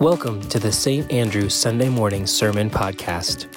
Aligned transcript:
Welcome 0.00 0.40
to 0.48 0.58
the 0.58 0.72
St. 0.72 1.12
Andrew 1.12 1.50
Sunday 1.50 1.90
Morning 1.90 2.26
Sermon 2.26 2.70
Podcast. 2.70 3.48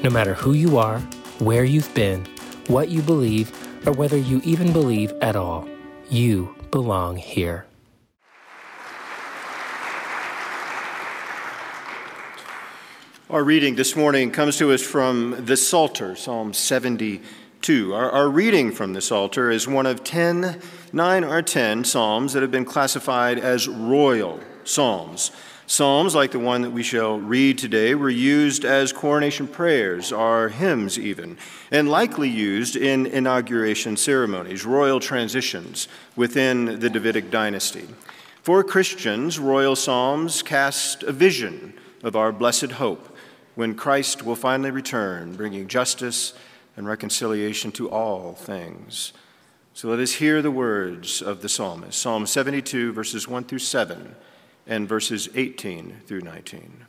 No 0.00 0.10
matter 0.10 0.32
who 0.32 0.52
you 0.52 0.78
are, 0.78 1.00
where 1.40 1.64
you've 1.64 1.92
been, 1.92 2.24
what 2.68 2.88
you 2.88 3.02
believe, 3.02 3.50
or 3.84 3.90
whether 3.90 4.16
you 4.16 4.40
even 4.44 4.72
believe 4.72 5.12
at 5.20 5.34
all, 5.34 5.68
you 6.08 6.54
belong 6.70 7.16
here. 7.16 7.66
Our 13.28 13.42
reading 13.42 13.74
this 13.74 13.96
morning 13.96 14.30
comes 14.30 14.56
to 14.58 14.70
us 14.70 14.82
from 14.82 15.46
the 15.46 15.56
Psalter, 15.56 16.14
Psalm 16.14 16.52
72. 16.52 17.92
Our, 17.92 18.08
our, 18.12 18.28
reading 18.28 18.70
from 18.70 18.92
the 18.92 19.00
Psalter 19.00 19.50
is 19.50 19.66
one 19.66 19.86
of 19.86 20.04
10, 20.04 20.60
9 20.92 21.24
or 21.24 21.42
10 21.42 21.82
psalms 21.82 22.34
that 22.34 22.42
have 22.42 22.52
been 22.52 22.64
classified 22.64 23.40
as 23.40 23.66
royal 23.66 24.38
psalms. 24.62 25.32
Psalms 25.70 26.14
like 26.14 26.30
the 26.30 26.38
one 26.38 26.62
that 26.62 26.70
we 26.70 26.82
shall 26.82 27.20
read 27.20 27.58
today 27.58 27.94
were 27.94 28.08
used 28.08 28.64
as 28.64 28.90
coronation 28.90 29.46
prayers, 29.46 30.10
or 30.10 30.48
hymns 30.48 30.98
even, 30.98 31.36
and 31.70 31.90
likely 31.90 32.26
used 32.26 32.74
in 32.74 33.04
inauguration 33.04 33.94
ceremonies, 33.94 34.64
royal 34.64 34.98
transitions 34.98 35.86
within 36.16 36.80
the 36.80 36.88
Davidic 36.88 37.30
dynasty. 37.30 37.86
For 38.40 38.64
Christians, 38.64 39.38
royal 39.38 39.76
psalms 39.76 40.42
cast 40.42 41.02
a 41.02 41.12
vision 41.12 41.74
of 42.02 42.16
our 42.16 42.32
blessed 42.32 42.72
hope 42.72 43.14
when 43.54 43.74
Christ 43.74 44.22
will 44.22 44.36
finally 44.36 44.70
return, 44.70 45.34
bringing 45.34 45.68
justice 45.68 46.32
and 46.78 46.88
reconciliation 46.88 47.72
to 47.72 47.90
all 47.90 48.32
things. 48.32 49.12
So 49.74 49.88
let 49.88 49.98
us 49.98 50.12
hear 50.12 50.40
the 50.40 50.50
words 50.50 51.20
of 51.20 51.42
the 51.42 51.48
psalmist 51.50 51.98
Psalm 51.98 52.26
72, 52.26 52.94
verses 52.94 53.28
1 53.28 53.44
through 53.44 53.58
7, 53.58 54.16
and 54.68 54.88
verses 54.88 55.28
18 55.34 56.02
through 56.06 56.20
19. 56.20 56.84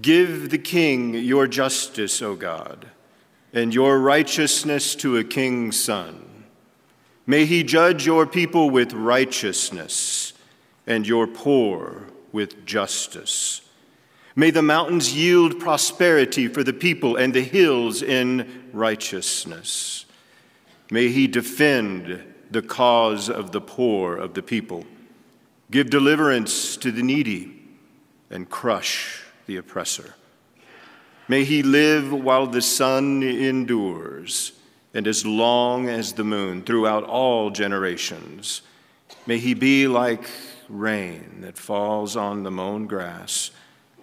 Give 0.00 0.48
the 0.48 0.58
king 0.58 1.14
your 1.14 1.46
justice, 1.46 2.22
O 2.22 2.36
God, 2.36 2.86
and 3.52 3.74
your 3.74 3.98
righteousness 3.98 4.94
to 4.96 5.16
a 5.16 5.24
king's 5.24 5.78
son. 5.78 6.44
May 7.26 7.44
he 7.44 7.62
judge 7.62 8.06
your 8.06 8.26
people 8.26 8.70
with 8.70 8.92
righteousness 8.92 10.32
and 10.86 11.06
your 11.06 11.26
poor 11.26 12.06
with 12.32 12.64
justice. 12.64 13.62
May 14.36 14.50
the 14.50 14.62
mountains 14.62 15.14
yield 15.14 15.58
prosperity 15.58 16.46
for 16.46 16.62
the 16.62 16.72
people 16.72 17.16
and 17.16 17.34
the 17.34 17.42
hills 17.42 18.02
in 18.02 18.68
righteousness. 18.72 20.06
May 20.90 21.08
he 21.08 21.26
defend 21.26 22.22
the 22.50 22.62
cause 22.62 23.28
of 23.28 23.52
the 23.52 23.60
poor 23.60 24.16
of 24.16 24.34
the 24.34 24.42
people, 24.42 24.86
give 25.70 25.90
deliverance 25.90 26.76
to 26.78 26.90
the 26.90 27.02
needy, 27.02 27.54
and 28.30 28.48
crush 28.48 29.22
the 29.46 29.56
oppressor. 29.56 30.14
May 31.28 31.44
he 31.44 31.62
live 31.62 32.12
while 32.12 32.46
the 32.46 32.62
sun 32.62 33.22
endures 33.22 34.52
and 34.94 35.06
as 35.06 35.26
long 35.26 35.88
as 35.88 36.14
the 36.14 36.24
moon 36.24 36.62
throughout 36.62 37.04
all 37.04 37.50
generations. 37.50 38.62
May 39.26 39.38
he 39.38 39.54
be 39.54 39.86
like 39.86 40.28
rain 40.68 41.42
that 41.42 41.58
falls 41.58 42.16
on 42.16 42.42
the 42.42 42.50
mown 42.50 42.86
grass 42.86 43.50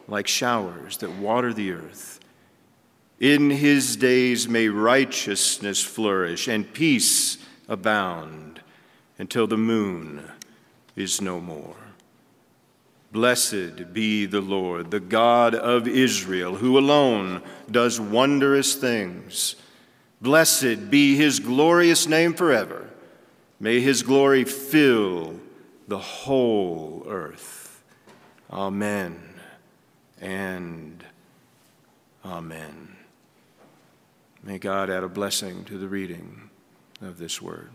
like 0.08 0.28
showers 0.28 0.98
that 0.98 1.12
water 1.12 1.52
the 1.54 1.72
earth. 1.72 2.20
In 3.20 3.50
his 3.50 3.96
days 3.96 4.48
may 4.48 4.68
righteousness 4.68 5.82
flourish 5.82 6.48
and 6.48 6.72
peace 6.74 7.38
abound 7.68 8.62
until 9.18 9.48
the 9.48 9.58
moon 9.58 10.30
is 10.96 11.22
no 11.22 11.40
more. 11.40 11.76
Blessed 13.12 13.94
be 13.94 14.26
the 14.26 14.42
Lord, 14.42 14.92
the 14.92 15.00
God 15.00 15.56
of 15.56 15.88
Israel, 15.88 16.56
who 16.56 16.78
alone 16.78 17.42
does 17.70 18.00
wondrous 18.00 18.76
things. 18.76 19.56
Blessed 20.22 20.90
be 20.90 21.16
his 21.16 21.40
glorious 21.40 22.08
name 22.08 22.34
forever. 22.34 22.90
May 23.60 23.80
his 23.80 24.04
glory 24.04 24.44
fill 24.44 25.40
the 25.88 25.98
whole 25.98 27.06
earth. 27.08 27.84
Amen 28.52 29.22
and 30.20 31.04
Amen. 32.26 32.96
May 34.44 34.58
God 34.58 34.90
add 34.90 35.04
a 35.04 35.10
blessing 35.10 35.64
to 35.66 35.78
the 35.78 35.88
reading 35.88 36.50
of 37.02 37.20
this 37.20 37.40
word. 37.40 37.70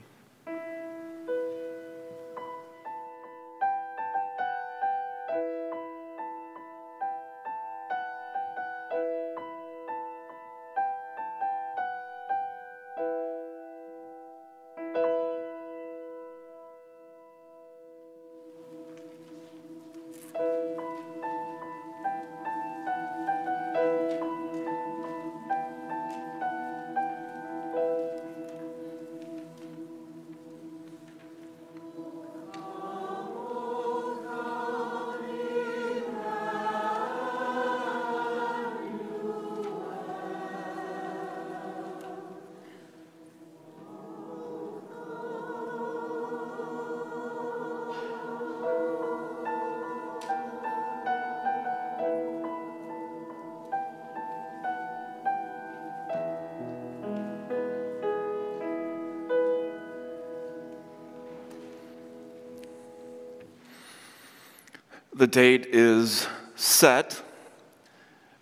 The 65.20 65.26
date 65.26 65.66
is 65.66 66.26
set 66.54 67.22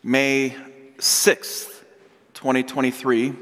May 0.00 0.54
6th, 0.98 1.82
2023. 2.34 3.34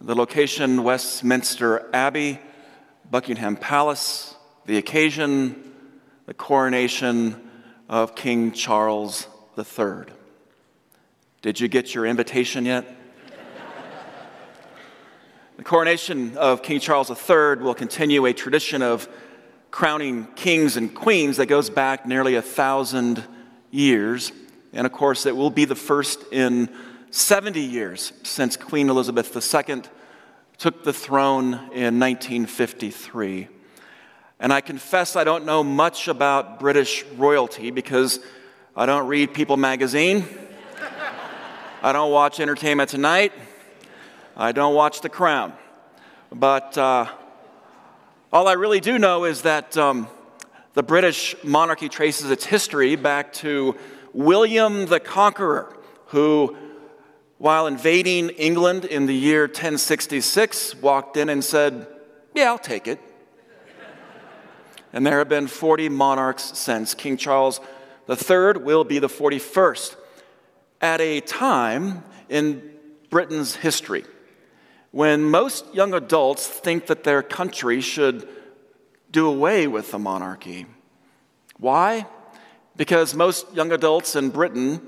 The 0.00 0.14
location 0.16 0.82
Westminster 0.82 1.88
Abbey, 1.94 2.40
Buckingham 3.08 3.54
Palace. 3.54 4.34
The 4.64 4.78
occasion 4.78 5.74
the 6.26 6.34
coronation 6.34 7.40
of 7.88 8.16
King 8.16 8.50
Charles 8.50 9.28
III. 9.56 10.12
Did 11.42 11.60
you 11.60 11.68
get 11.68 11.94
your 11.94 12.04
invitation 12.04 12.66
yet? 12.66 12.84
the 15.56 15.62
coronation 15.62 16.36
of 16.36 16.64
King 16.64 16.80
Charles 16.80 17.10
III 17.10 17.62
will 17.62 17.74
continue 17.74 18.26
a 18.26 18.32
tradition 18.32 18.82
of 18.82 19.08
crowning 19.76 20.26
kings 20.36 20.78
and 20.78 20.94
queens 20.94 21.36
that 21.36 21.44
goes 21.44 21.68
back 21.68 22.06
nearly 22.06 22.34
a 22.34 22.40
thousand 22.40 23.22
years. 23.70 24.32
And 24.72 24.86
of 24.86 24.92
course, 24.94 25.26
it 25.26 25.36
will 25.36 25.50
be 25.50 25.66
the 25.66 25.74
first 25.74 26.24
in 26.32 26.70
70 27.10 27.60
years 27.60 28.14
since 28.22 28.56
Queen 28.56 28.88
Elizabeth 28.88 29.36
II 29.36 29.82
took 30.56 30.82
the 30.82 30.94
throne 30.94 31.52
in 31.74 32.00
1953. 32.00 33.48
And 34.40 34.50
I 34.50 34.62
confess 34.62 35.14
I 35.14 35.24
don't 35.24 35.44
know 35.44 35.62
much 35.62 36.08
about 36.08 36.58
British 36.58 37.04
royalty 37.18 37.70
because 37.70 38.20
I 38.74 38.86
don't 38.86 39.06
read 39.06 39.34
People 39.34 39.58
magazine. 39.58 40.24
I 41.82 41.92
don't 41.92 42.10
watch 42.10 42.40
Entertainment 42.40 42.88
Tonight. 42.88 43.34
I 44.38 44.52
don't 44.52 44.74
watch 44.74 45.02
The 45.02 45.10
Crown. 45.10 45.52
But 46.32 46.78
uh, 46.78 47.08
all 48.32 48.48
I 48.48 48.54
really 48.54 48.80
do 48.80 48.98
know 48.98 49.24
is 49.24 49.42
that 49.42 49.76
um, 49.76 50.08
the 50.74 50.82
British 50.82 51.36
monarchy 51.44 51.88
traces 51.88 52.30
its 52.30 52.44
history 52.44 52.96
back 52.96 53.32
to 53.34 53.76
William 54.12 54.86
the 54.86 54.98
Conqueror, 54.98 55.76
who, 56.06 56.56
while 57.38 57.68
invading 57.68 58.30
England 58.30 58.84
in 58.84 59.06
the 59.06 59.14
year 59.14 59.42
1066, 59.42 60.74
walked 60.76 61.16
in 61.16 61.28
and 61.28 61.44
said, 61.44 61.86
Yeah, 62.34 62.46
I'll 62.46 62.58
take 62.58 62.88
it. 62.88 63.00
and 64.92 65.06
there 65.06 65.18
have 65.18 65.28
been 65.28 65.46
40 65.46 65.88
monarchs 65.88 66.58
since. 66.58 66.94
King 66.94 67.16
Charles 67.16 67.60
III 68.08 68.60
will 68.60 68.82
be 68.82 68.98
the 68.98 69.08
41st 69.08 69.96
at 70.80 71.00
a 71.00 71.20
time 71.20 72.02
in 72.28 72.72
Britain's 73.08 73.54
history 73.54 74.04
when 74.96 75.22
most 75.22 75.66
young 75.74 75.92
adults 75.92 76.48
think 76.48 76.86
that 76.86 77.04
their 77.04 77.22
country 77.22 77.82
should 77.82 78.26
do 79.10 79.28
away 79.28 79.66
with 79.66 79.90
the 79.90 79.98
monarchy. 79.98 80.64
Why? 81.58 82.06
Because 82.78 83.14
most 83.14 83.52
young 83.52 83.72
adults 83.72 84.16
in 84.16 84.30
Britain 84.30 84.80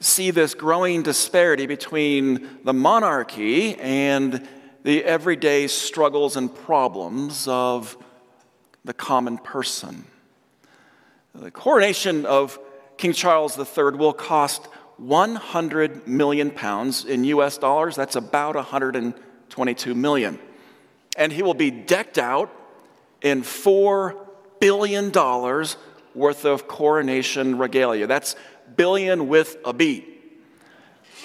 see 0.00 0.30
this 0.30 0.54
growing 0.54 1.02
disparity 1.02 1.66
between 1.66 2.60
the 2.64 2.72
monarchy 2.72 3.74
and 3.74 4.48
the 4.84 5.04
everyday 5.04 5.66
struggles 5.66 6.34
and 6.34 6.54
problems 6.54 7.46
of 7.46 7.98
the 8.86 8.94
common 8.94 9.36
person. 9.36 10.06
The 11.34 11.50
coronation 11.50 12.24
of 12.24 12.58
King 12.96 13.12
Charles 13.12 13.58
III 13.58 13.98
will 13.98 14.14
cost 14.14 14.64
100 14.96 16.08
million 16.08 16.50
pounds 16.50 17.04
in 17.04 17.24
US 17.24 17.58
dollars. 17.58 17.96
That's 17.96 18.16
about 18.16 18.56
122 19.56 19.94
million. 19.94 20.38
And 21.16 21.32
he 21.32 21.42
will 21.42 21.54
be 21.54 21.70
decked 21.70 22.18
out 22.18 22.50
in 23.20 23.42
$4 23.42 24.16
billion 24.60 25.12
worth 26.14 26.44
of 26.44 26.68
coronation 26.68 27.58
regalia. 27.58 28.06
That's 28.06 28.36
billion 28.76 29.28
with 29.28 29.56
a 29.64 29.72
B, 29.72 30.06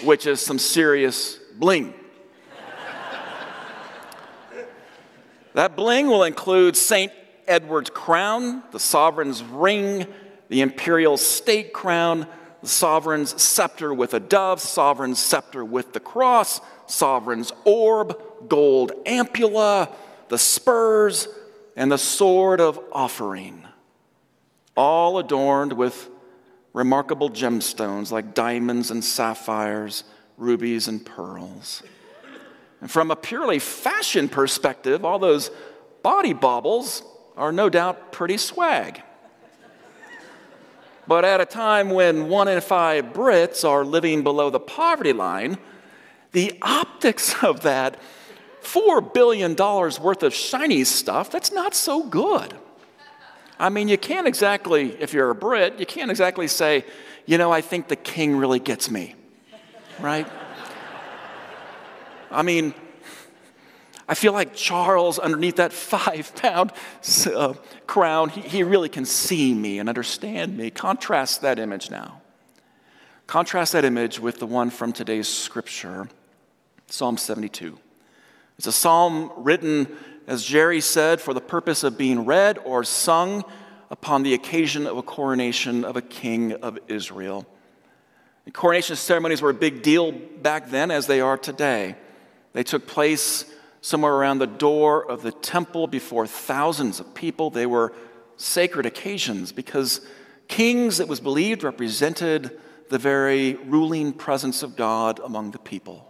which 0.03 0.27
is 0.27 0.41
some 0.41 0.59
serious 0.59 1.39
bling. 1.55 1.93
that 5.53 5.75
bling 5.75 6.07
will 6.07 6.23
include 6.23 6.75
St. 6.75 7.11
Edward's 7.47 7.89
crown, 7.89 8.63
the 8.71 8.79
sovereign's 8.79 9.43
ring, 9.43 10.05
the 10.49 10.61
imperial 10.61 11.17
state 11.17 11.73
crown, 11.73 12.27
the 12.61 12.67
sovereign's 12.67 13.41
scepter 13.41 13.93
with 13.93 14.13
a 14.13 14.19
dove, 14.19 14.59
sovereign's 14.59 15.19
scepter 15.19 15.63
with 15.63 15.93
the 15.93 15.99
cross, 15.99 16.59
sovereign's 16.87 17.51
orb, 17.65 18.19
gold 18.47 18.91
ampulla, 19.05 19.91
the 20.29 20.37
spurs, 20.37 21.27
and 21.75 21.91
the 21.91 21.97
sword 21.97 22.59
of 22.59 22.79
offering, 22.91 23.63
all 24.75 25.19
adorned 25.19 25.73
with 25.73 26.09
remarkable 26.73 27.29
gemstones 27.29 28.11
like 28.11 28.33
diamonds 28.33 28.91
and 28.91 29.03
sapphires, 29.03 30.03
rubies 30.37 30.87
and 30.87 31.05
pearls. 31.05 31.83
And 32.81 32.89
from 32.89 33.09
a 33.09 33.15
purely 33.15 33.59
fashion 33.59 34.29
perspective, 34.29 35.03
all 35.03 35.19
those 35.19 35.49
body 36.03 36.33
baubles 36.33 37.03
are 37.35 37.51
no 37.51 37.69
doubt 37.69 38.11
pretty 38.11 38.37
swag. 38.37 39.01
But 41.07 41.23
at 41.23 41.39
a 41.39 41.45
time 41.45 41.89
when 41.89 42.27
one 42.27 42.47
in 42.47 42.59
five 42.59 43.05
Brits 43.13 43.67
are 43.67 43.85
living 43.85 44.23
below 44.23 44.49
the 44.49 44.59
poverty 44.59 45.13
line, 45.13 45.57
the 46.37 46.55
optics 46.61 47.43
of 47.43 47.61
that 47.61 47.99
$4 48.61 49.11
billion 49.11 49.55
worth 49.55 50.21
of 50.21 50.33
shiny 50.33 50.83
stuff, 50.83 51.31
that's 51.31 51.51
not 51.51 51.73
so 51.73 52.03
good. 52.03 52.53
I 53.59 53.69
mean, 53.69 53.87
you 53.87 53.97
can't 53.97 54.27
exactly, 54.27 54.91
if 55.01 55.13
you're 55.13 55.31
a 55.31 55.35
Brit, 55.35 55.79
you 55.79 55.85
can't 55.87 56.11
exactly 56.11 56.47
say, 56.47 56.85
you 57.25 57.39
know, 57.39 57.51
I 57.51 57.61
think 57.61 57.87
the 57.87 57.95
king 57.95 58.37
really 58.37 58.59
gets 58.59 58.91
me, 58.91 59.15
right? 59.99 60.27
I 62.29 62.43
mean, 62.43 62.75
I 64.07 64.13
feel 64.13 64.33
like 64.33 64.53
Charles, 64.53 65.17
underneath 65.17 65.55
that 65.55 65.73
five 65.93 66.35
pound 66.35 66.71
uh, 67.33 67.53
crown, 67.87 68.29
he, 68.29 68.41
he 68.41 68.63
really 68.63 68.89
can 68.89 69.05
see 69.05 69.55
me 69.55 69.79
and 69.79 69.89
understand 69.89 70.55
me. 70.55 70.69
Contrast 70.69 71.41
that 71.41 71.57
image 71.57 71.89
now. 71.89 72.21
Contrast 73.25 73.73
that 73.73 73.85
image 73.85 74.19
with 74.19 74.37
the 74.37 74.45
one 74.45 74.69
from 74.69 74.93
today's 74.93 75.27
scripture, 75.27 76.07
Psalm 76.89 77.17
72. 77.17 77.77
It's 78.57 78.67
a 78.67 78.71
psalm 78.71 79.31
written, 79.35 79.87
as 80.25 80.43
Jerry 80.43 80.79
said, 80.79 81.19
for 81.19 81.33
the 81.33 81.41
purpose 81.41 81.83
of 81.83 81.97
being 81.97 82.25
read 82.25 82.57
or 82.63 82.83
sung 82.83 83.43
upon 83.91 84.23
the 84.23 84.33
occasion 84.33 84.87
of 84.87 84.97
a 84.97 85.03
coronation 85.03 85.83
of 85.83 85.97
a 85.97 86.01
king 86.01 86.53
of 86.53 86.79
Israel. 86.87 87.45
The 88.45 88.51
coronation 88.51 88.95
ceremonies 88.95 89.41
were 89.41 89.49
a 89.49 89.53
big 89.53 89.81
deal 89.81 90.13
back 90.13 90.69
then, 90.69 90.89
as 90.89 91.07
they 91.07 91.19
are 91.19 91.37
today. 91.37 91.95
They 92.53 92.63
took 92.63 92.87
place 92.87 93.45
somewhere 93.81 94.13
around 94.13 94.39
the 94.39 94.47
door 94.47 95.09
of 95.09 95.21
the 95.21 95.33
temple 95.33 95.87
before 95.87 96.25
thousands 96.25 97.01
of 97.01 97.13
people. 97.13 97.49
They 97.49 97.65
were 97.65 97.93
sacred 98.37 98.85
occasions 98.85 99.51
because 99.51 100.01
kings, 100.47 101.01
it 101.01 101.09
was 101.09 101.19
believed, 101.19 101.63
represented 101.63 102.57
the 102.89 102.97
very 102.97 103.55
ruling 103.55 104.13
presence 104.13 104.63
of 104.63 104.77
God 104.77 105.19
among 105.19 105.51
the 105.51 105.59
people. 105.59 106.09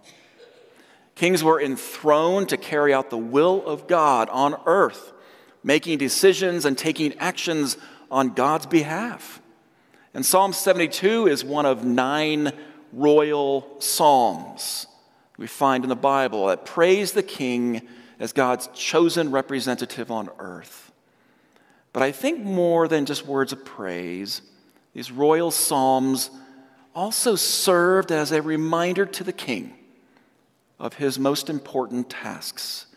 Kings 1.18 1.44
were 1.44 1.60
enthroned 1.60 2.50
to 2.50 2.58
carry 2.58 2.94
out 2.94 3.10
the 3.10 3.18
will 3.18 3.66
of 3.66 3.88
God 3.88 4.30
on 4.30 4.56
earth, 4.68 5.14
making 5.64 5.98
decisions 5.98 6.64
and 6.64 6.78
taking 6.78 7.18
actions 7.18 7.76
on 8.12 8.36
God's 8.36 8.68
behalf. 8.68 9.42
And 10.14 10.24
Psalm 10.24 10.54
72 10.54 11.26
is 11.26 11.44
one 11.44 11.66
of 11.66 11.84
nine 11.84 12.52
royal 12.94 13.78
psalms 13.80 14.86
we 15.40 15.48
find 15.48 15.84
in 15.84 15.90
the 15.90 15.96
Bible 15.96 16.48
that 16.48 16.66
praise 16.66 17.14
the 17.14 17.24
king 17.24 17.88
as 18.20 18.32
God's 18.32 18.68
chosen 18.76 19.32
representative 19.32 20.12
on 20.12 20.30
earth. 20.38 20.92
But 21.94 22.04
I 22.04 22.12
think 22.12 22.44
more 22.44 22.88
than 22.88 23.08
just 23.08 23.26
words 23.26 23.52
of 23.52 23.66
praise, 23.66 24.44
these 24.94 25.12
royal 25.12 25.50
psalms 25.50 26.30
also 26.94 27.36
served 27.36 28.12
as 28.12 28.32
a 28.32 28.44
reminder 28.44 29.08
to 29.08 29.24
the 29.24 29.34
king 29.34 29.77
of 30.80 30.96
his 30.96 31.18
most 31.18 31.50
important 31.50 32.10
tasks. 32.10 32.88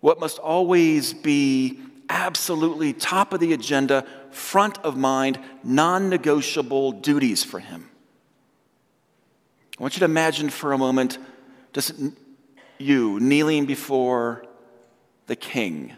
What 0.00 0.20
must 0.20 0.38
always 0.38 1.14
be 1.14 1.80
absolutely 2.08 2.92
top 2.92 3.32
of 3.32 3.40
the 3.40 3.52
agenda, 3.52 4.06
front 4.30 4.78
of 4.78 4.96
mind, 4.96 5.38
non 5.64 6.08
negotiable 6.08 6.92
duties 6.92 7.42
for 7.42 7.58
him. 7.58 7.88
I 9.78 9.82
want 9.82 9.94
you 9.94 10.00
to 10.00 10.04
imagine 10.06 10.50
for 10.50 10.72
a 10.72 10.78
moment 10.78 11.18
just 11.72 11.94
you 12.78 13.20
kneeling 13.20 13.66
before 13.66 14.44
the 15.26 15.36
king, 15.36 15.92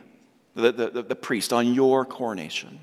the, 0.54 0.72
the, 0.72 1.02
the 1.02 1.16
priest, 1.16 1.52
on 1.52 1.74
your 1.74 2.04
coronation, 2.04 2.80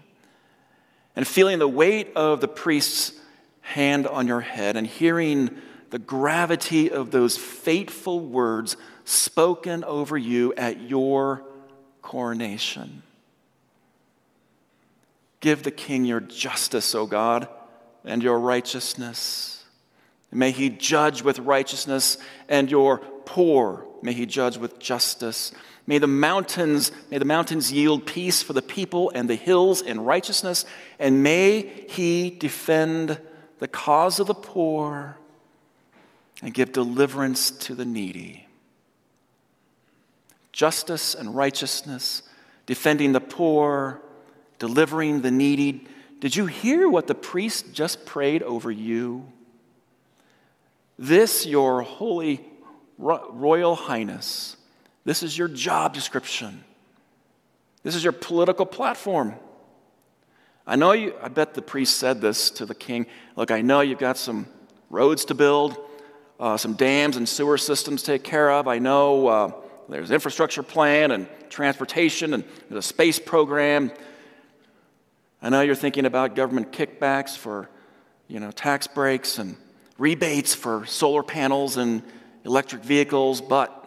and 1.15 1.27
feeling 1.27 1.59
the 1.59 1.67
weight 1.67 2.11
of 2.15 2.39
the 2.39 2.47
priest's 2.47 3.13
hand 3.61 4.05
on 4.07 4.27
your 4.27 4.41
head 4.41 4.77
and 4.77 4.85
hearing 4.85 5.49
the 5.95 6.00
gravity 6.00 6.92
of 6.92 7.12
those 7.12 7.38
fateful 7.38 8.19
words 8.19 8.75
spoken 9.06 9.81
over 9.86 10.18
you 10.18 10.53
at 10.56 10.81
your 10.81 11.42
coronation. 12.01 13.01
Give 15.39 15.63
the 15.63 15.71
king 15.71 16.03
your 16.03 16.19
justice, 16.19 16.94
O 16.95 17.06
God, 17.06 17.47
and 18.03 18.21
your 18.21 18.38
righteousness. 18.38 19.64
May 20.33 20.52
he 20.52 20.69
judge 20.69 21.21
with 21.21 21.40
righteousness, 21.40 22.18
and 22.49 22.69
your 22.69 22.97
poor 22.97 23.85
may 24.02 24.11
he 24.11 24.25
judge 24.25 24.57
with 24.57 24.78
justice. 24.78 25.54
May 25.87 25.99
the 25.99 26.07
mountains, 26.07 26.92
may 27.09 27.19
the 27.19 27.23
mountains 27.23 27.71
yield 27.71 28.06
peace 28.06 28.44
for 28.44 28.52
the 28.52 28.61
people 28.61 29.14
and 29.16 29.30
the 29.30 29.35
hills 29.35 29.81
in 29.81 30.02
righteousness, 30.02 30.66
and 30.99 31.23
may 31.23 31.85
he 31.87 32.31
defend 32.31 33.18
the 33.59 33.69
cause 33.69 34.19
of 34.19 34.28
the 34.28 34.33
poor 34.33 35.19
and 36.42 36.54
give 36.54 36.71
deliverance 36.71 37.51
to 37.51 37.75
the 37.75 37.85
needy. 37.85 38.47
Justice 40.51 41.15
and 41.15 41.35
righteousness, 41.35 42.23
defending 42.65 43.11
the 43.11 43.21
poor, 43.21 44.01
delivering 44.59 45.21
the 45.21 45.31
needy. 45.31 45.87
Did 46.19 46.35
you 46.35 46.45
hear 46.45 46.89
what 46.89 47.07
the 47.07 47.15
priest 47.15 47.73
just 47.73 48.06
prayed 48.06 48.42
over 48.44 48.71
you? 48.71 49.31
This, 50.97 51.45
your 51.45 51.81
holy 51.81 52.45
royal 52.97 53.75
highness, 53.75 54.56
this 55.04 55.21
is 55.21 55.37
your 55.37 55.49
job 55.49 55.94
description. 55.94 56.63
This 57.83 57.95
is 57.95 58.04
your 58.04 58.13
political 58.13 58.65
platform. 58.65 59.35
I 60.65 60.75
know 60.75 60.94
you, 60.94 61.13
I 61.21 61.27
bet 61.27 61.54
the 61.54 61.61
priest 61.61 61.97
said 61.97 62.21
this 62.21 62.49
to 62.51 62.65
the 62.65 62.73
king. 62.73 63.06
Look, 63.35 63.51
I 63.51 63.61
know 63.61 63.81
you've 63.81 63.99
got 63.99 64.18
some 64.18 64.47
roads 64.89 65.25
to 65.25 65.35
build, 65.35 65.77
uh, 66.39 66.57
some 66.57 66.73
dams 66.73 67.18
and 67.18 67.27
sewer 67.27 67.57
systems 67.57 68.01
to 68.04 68.13
take 68.13 68.23
care 68.23 68.51
of. 68.51 68.68
I 68.68 68.80
know 68.80 69.27
uh, 69.27 69.51
there's 69.89 70.11
infrastructure 70.11 70.63
plan 70.63 71.11
and 71.11 71.27
transportation 71.49 72.33
and 72.33 72.44
a 72.71 72.81
space 72.81 73.19
program. 73.19 73.92
I 75.42 75.49
know 75.49 75.61
you're 75.61 75.75
thinking 75.75 76.06
about 76.06 76.35
government 76.35 76.71
kickbacks 76.71 77.37
for, 77.37 77.69
you 78.27 78.39
know, 78.39 78.51
tax 78.51 78.87
breaks 78.87 79.37
and 79.37 79.56
rebates 79.97 80.54
for 80.54 80.85
solar 80.85 81.23
panels 81.23 81.77
and 81.77 82.04
electric 82.44 82.83
vehicles, 82.83 83.42
but 83.42 83.81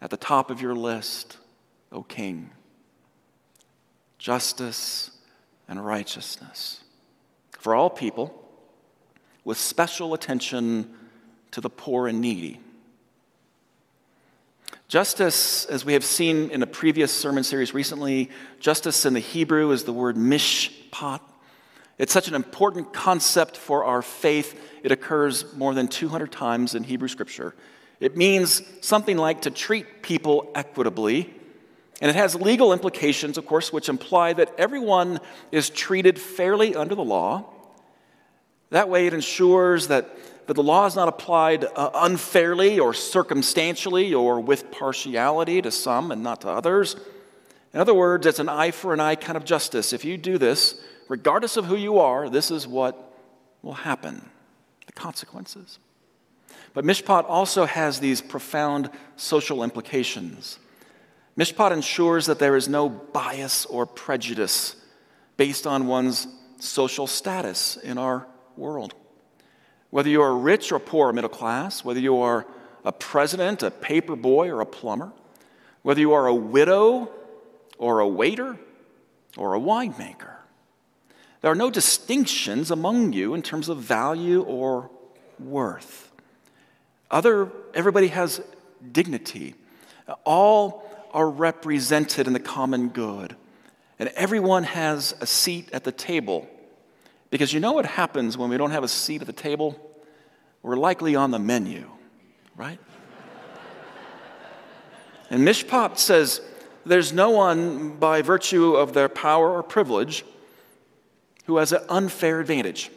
at 0.00 0.10
the 0.10 0.16
top 0.16 0.50
of 0.50 0.60
your 0.60 0.74
list, 0.74 1.38
O 1.92 2.02
King, 2.02 2.50
justice 4.18 5.10
and 5.68 5.84
righteousness 5.84 6.82
for 7.58 7.74
all 7.74 7.88
people, 7.88 8.38
with 9.44 9.58
special 9.58 10.12
attention 10.14 10.92
to 11.52 11.60
the 11.60 11.70
poor 11.70 12.08
and 12.08 12.20
needy. 12.20 12.60
Justice, 14.88 15.64
as 15.66 15.86
we 15.86 15.94
have 15.94 16.04
seen 16.04 16.50
in 16.50 16.62
a 16.62 16.66
previous 16.66 17.10
sermon 17.10 17.44
series 17.44 17.72
recently, 17.72 18.28
justice 18.60 19.06
in 19.06 19.14
the 19.14 19.20
Hebrew 19.20 19.70
is 19.70 19.84
the 19.84 19.92
word 19.92 20.16
mishpat. 20.16 21.20
It's 21.98 22.12
such 22.12 22.28
an 22.28 22.34
important 22.34 22.92
concept 22.92 23.56
for 23.56 23.84
our 23.84 24.02
faith. 24.02 24.60
It 24.82 24.92
occurs 24.92 25.54
more 25.54 25.72
than 25.72 25.88
200 25.88 26.30
times 26.30 26.74
in 26.74 26.84
Hebrew 26.84 27.08
scripture. 27.08 27.54
It 28.00 28.16
means 28.16 28.62
something 28.80 29.16
like 29.16 29.42
to 29.42 29.50
treat 29.50 30.02
people 30.02 30.50
equitably. 30.54 31.32
And 32.00 32.10
it 32.10 32.16
has 32.16 32.34
legal 32.34 32.72
implications, 32.72 33.38
of 33.38 33.46
course, 33.46 33.72
which 33.72 33.88
imply 33.88 34.32
that 34.32 34.52
everyone 34.58 35.20
is 35.52 35.70
treated 35.70 36.18
fairly 36.18 36.74
under 36.74 36.94
the 36.96 37.04
law. 37.04 37.44
That 38.70 38.88
way, 38.88 39.06
it 39.06 39.14
ensures 39.14 39.86
that, 39.88 40.10
that 40.46 40.54
the 40.54 40.62
law 40.62 40.86
is 40.86 40.96
not 40.96 41.08
applied 41.08 41.64
uh, 41.64 41.90
unfairly 41.94 42.78
or 42.78 42.92
circumstantially 42.94 44.12
or 44.12 44.40
with 44.40 44.70
partiality 44.70 45.62
to 45.62 45.70
some 45.70 46.10
and 46.10 46.22
not 46.22 46.40
to 46.42 46.48
others. 46.48 46.96
In 47.72 47.80
other 47.80 47.94
words, 47.94 48.26
it's 48.26 48.38
an 48.38 48.48
eye 48.48 48.70
for 48.70 48.92
an 48.92 49.00
eye 49.00 49.14
kind 49.14 49.36
of 49.36 49.44
justice. 49.44 49.92
If 49.92 50.04
you 50.04 50.16
do 50.16 50.38
this, 50.38 50.80
regardless 51.08 51.56
of 51.56 51.66
who 51.66 51.76
you 51.76 51.98
are, 51.98 52.28
this 52.28 52.50
is 52.50 52.66
what 52.66 53.14
will 53.62 53.72
happen 53.74 54.28
the 54.86 54.92
consequences. 54.92 55.78
But 56.74 56.84
mishpat 56.84 57.24
also 57.28 57.66
has 57.66 58.00
these 58.00 58.20
profound 58.20 58.90
social 59.16 59.62
implications. 59.62 60.58
Mishpat 61.38 61.70
ensures 61.70 62.26
that 62.26 62.38
there 62.38 62.56
is 62.56 62.68
no 62.68 62.88
bias 62.88 63.64
or 63.66 63.86
prejudice 63.86 64.76
based 65.36 65.66
on 65.66 65.86
one's 65.86 66.26
social 66.58 67.06
status 67.06 67.76
in 67.76 67.98
our 67.98 68.26
world. 68.56 68.94
Whether 69.92 70.08
you 70.08 70.22
are 70.22 70.34
rich 70.34 70.72
or 70.72 70.78
poor 70.78 71.10
or 71.10 71.12
middle 71.12 71.28
class, 71.28 71.84
whether 71.84 72.00
you 72.00 72.16
are 72.16 72.46
a 72.82 72.92
president, 72.92 73.62
a 73.62 73.70
paper 73.70 74.16
boy, 74.16 74.48
or 74.48 74.62
a 74.62 74.66
plumber, 74.66 75.12
whether 75.82 76.00
you 76.00 76.14
are 76.14 76.26
a 76.26 76.34
widow 76.34 77.10
or 77.76 78.00
a 78.00 78.08
waiter 78.08 78.56
or 79.36 79.54
a 79.54 79.60
winemaker, 79.60 80.36
there 81.42 81.50
are 81.50 81.54
no 81.54 81.70
distinctions 81.70 82.70
among 82.70 83.12
you 83.12 83.34
in 83.34 83.42
terms 83.42 83.68
of 83.68 83.80
value 83.80 84.40
or 84.40 84.90
worth. 85.38 86.10
Other, 87.10 87.52
everybody 87.74 88.08
has 88.08 88.40
dignity. 88.92 89.56
All 90.24 90.88
are 91.12 91.28
represented 91.28 92.26
in 92.26 92.32
the 92.32 92.40
common 92.40 92.88
good. 92.88 93.36
And 93.98 94.08
everyone 94.16 94.64
has 94.64 95.14
a 95.20 95.26
seat 95.26 95.68
at 95.70 95.84
the 95.84 95.92
table. 95.92 96.48
Because 97.32 97.50
you 97.54 97.60
know 97.60 97.72
what 97.72 97.86
happens 97.86 98.36
when 98.36 98.50
we 98.50 98.58
don't 98.58 98.72
have 98.72 98.84
a 98.84 98.88
seat 98.88 99.22
at 99.22 99.26
the 99.26 99.32
table? 99.32 99.80
We're 100.60 100.76
likely 100.76 101.16
on 101.16 101.30
the 101.30 101.38
menu, 101.38 101.90
right? 102.56 102.78
and 105.30 105.40
Mishpat 105.40 105.96
says 105.96 106.42
there's 106.84 107.10
no 107.10 107.30
one 107.30 107.96
by 107.96 108.20
virtue 108.20 108.74
of 108.74 108.92
their 108.92 109.08
power 109.08 109.50
or 109.50 109.62
privilege 109.62 110.26
who 111.46 111.56
has 111.56 111.72
an 111.72 111.80
unfair 111.88 112.38
advantage. 112.38 112.90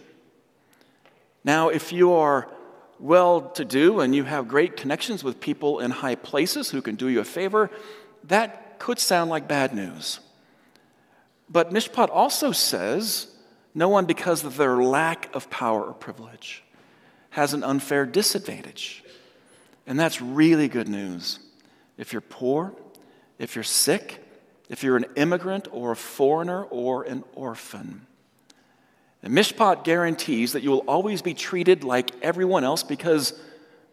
Now, 1.46 1.70
if 1.70 1.94
you 1.94 2.12
are 2.12 2.50
well 3.00 3.40
to 3.52 3.64
do 3.64 4.02
and 4.02 4.14
you 4.14 4.26
have 4.26 4.50
great 4.50 4.76
connections 4.76 5.24
with 5.24 5.40
people 5.40 5.80
in 5.80 5.92
high 5.92 6.16
places 6.16 6.72
who 6.72 6.82
can 6.82 6.96
do 6.96 7.08
you 7.08 7.22
a 7.22 7.24
favor, 7.24 7.72
that 8.26 8.80
could 8.80 9.00
sound 9.00 9.30
like 9.30 9.48
bad 9.48 9.74
news. 9.74 10.20
But 11.50 11.72
Mishpat 11.72 12.10
also 12.12 12.52
says 12.52 13.32
no 13.76 13.90
one, 13.90 14.06
because 14.06 14.46
of 14.46 14.56
their 14.56 14.78
lack 14.78 15.30
of 15.36 15.50
power 15.50 15.84
or 15.84 15.94
privilege, 15.94 16.64
has 17.32 17.54
an 17.54 17.64
unfair 17.64 18.06
disadvantage. 18.06 19.04
And 19.86 20.00
that's 20.00 20.22
really 20.22 20.70
good 20.70 20.88
news. 20.88 21.40
If 21.98 22.14
you're 22.14 22.22
poor, 22.22 22.74
if 23.38 23.56
you're 23.56 23.64
sick, 23.64 24.24
if 24.70 24.82
you're 24.82 24.96
an 24.96 25.06
immigrant 25.16 25.68
or 25.72 25.92
a 25.92 25.96
foreigner 25.96 26.64
or 26.64 27.04
an 27.04 27.26
orphan. 27.36 28.08
And 29.22 29.34
Mishpat 29.34 29.84
guarantees 29.84 30.54
that 30.54 30.64
you 30.64 30.72
will 30.72 30.86
always 30.88 31.22
be 31.22 31.34
treated 31.34 31.84
like 31.84 32.12
everyone 32.22 32.64
else 32.64 32.84
because 32.84 33.40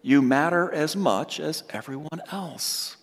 you 0.02 0.22
matter 0.22 0.70
as 0.72 0.94
much 0.94 1.40
as 1.40 1.64
everyone 1.70 2.20
else. 2.30 2.96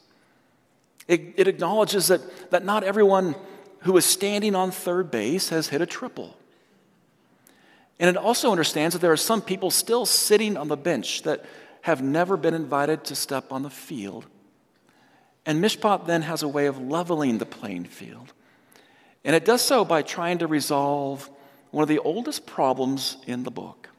It, 1.08 1.34
it 1.38 1.48
acknowledges 1.48 2.08
that, 2.08 2.52
that 2.52 2.64
not 2.64 2.84
everyone 2.84 3.36
who 3.80 3.98
is 3.98 4.06
standing 4.06 4.56
on 4.56 4.72
third 4.72 5.10
base 5.10 5.50
has 5.50 5.70
hit 5.70 5.82
a 5.82 5.86
triple. 5.86 6.38
And 8.00 8.10
it 8.10 8.18
also 8.18 8.52
understands 8.52 8.94
that 8.94 9.00
there 9.00 9.12
are 9.12 9.18
some 9.18 9.42
people 9.42 9.72
still 9.72 10.06
sitting 10.06 10.56
on 10.56 10.70
the 10.70 10.78
bench 10.78 11.24
that 11.24 11.46
have 11.82 12.02
never 12.02 12.38
been 12.38 12.54
invited 12.54 13.04
to 13.06 13.16
step 13.16 13.52
on 13.52 13.64
the 13.64 13.70
field. 13.70 14.26
And 15.46 15.64
Mishpat 15.64 16.06
then 16.06 16.22
has 16.22 16.44
a 16.44 16.48
way 16.48 16.68
of 16.68 16.80
leveling 16.80 17.38
the 17.38 17.46
playing 17.46 17.86
field. 17.86 18.34
And 19.24 19.36
it 19.36 19.46
does 19.46 19.62
so 19.62 19.84
by 19.84 20.02
trying 20.02 20.38
to 20.40 20.48
resolve 20.48 21.30
one 21.72 21.82
of 21.82 21.90
the 21.90 22.00
oldest 22.00 22.46
problems 22.46 23.18
in 23.28 23.44
the 23.44 23.52
book. 23.52 23.90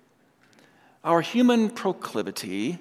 Our 1.04 1.21
human 1.21 1.71
proclivity, 1.71 2.78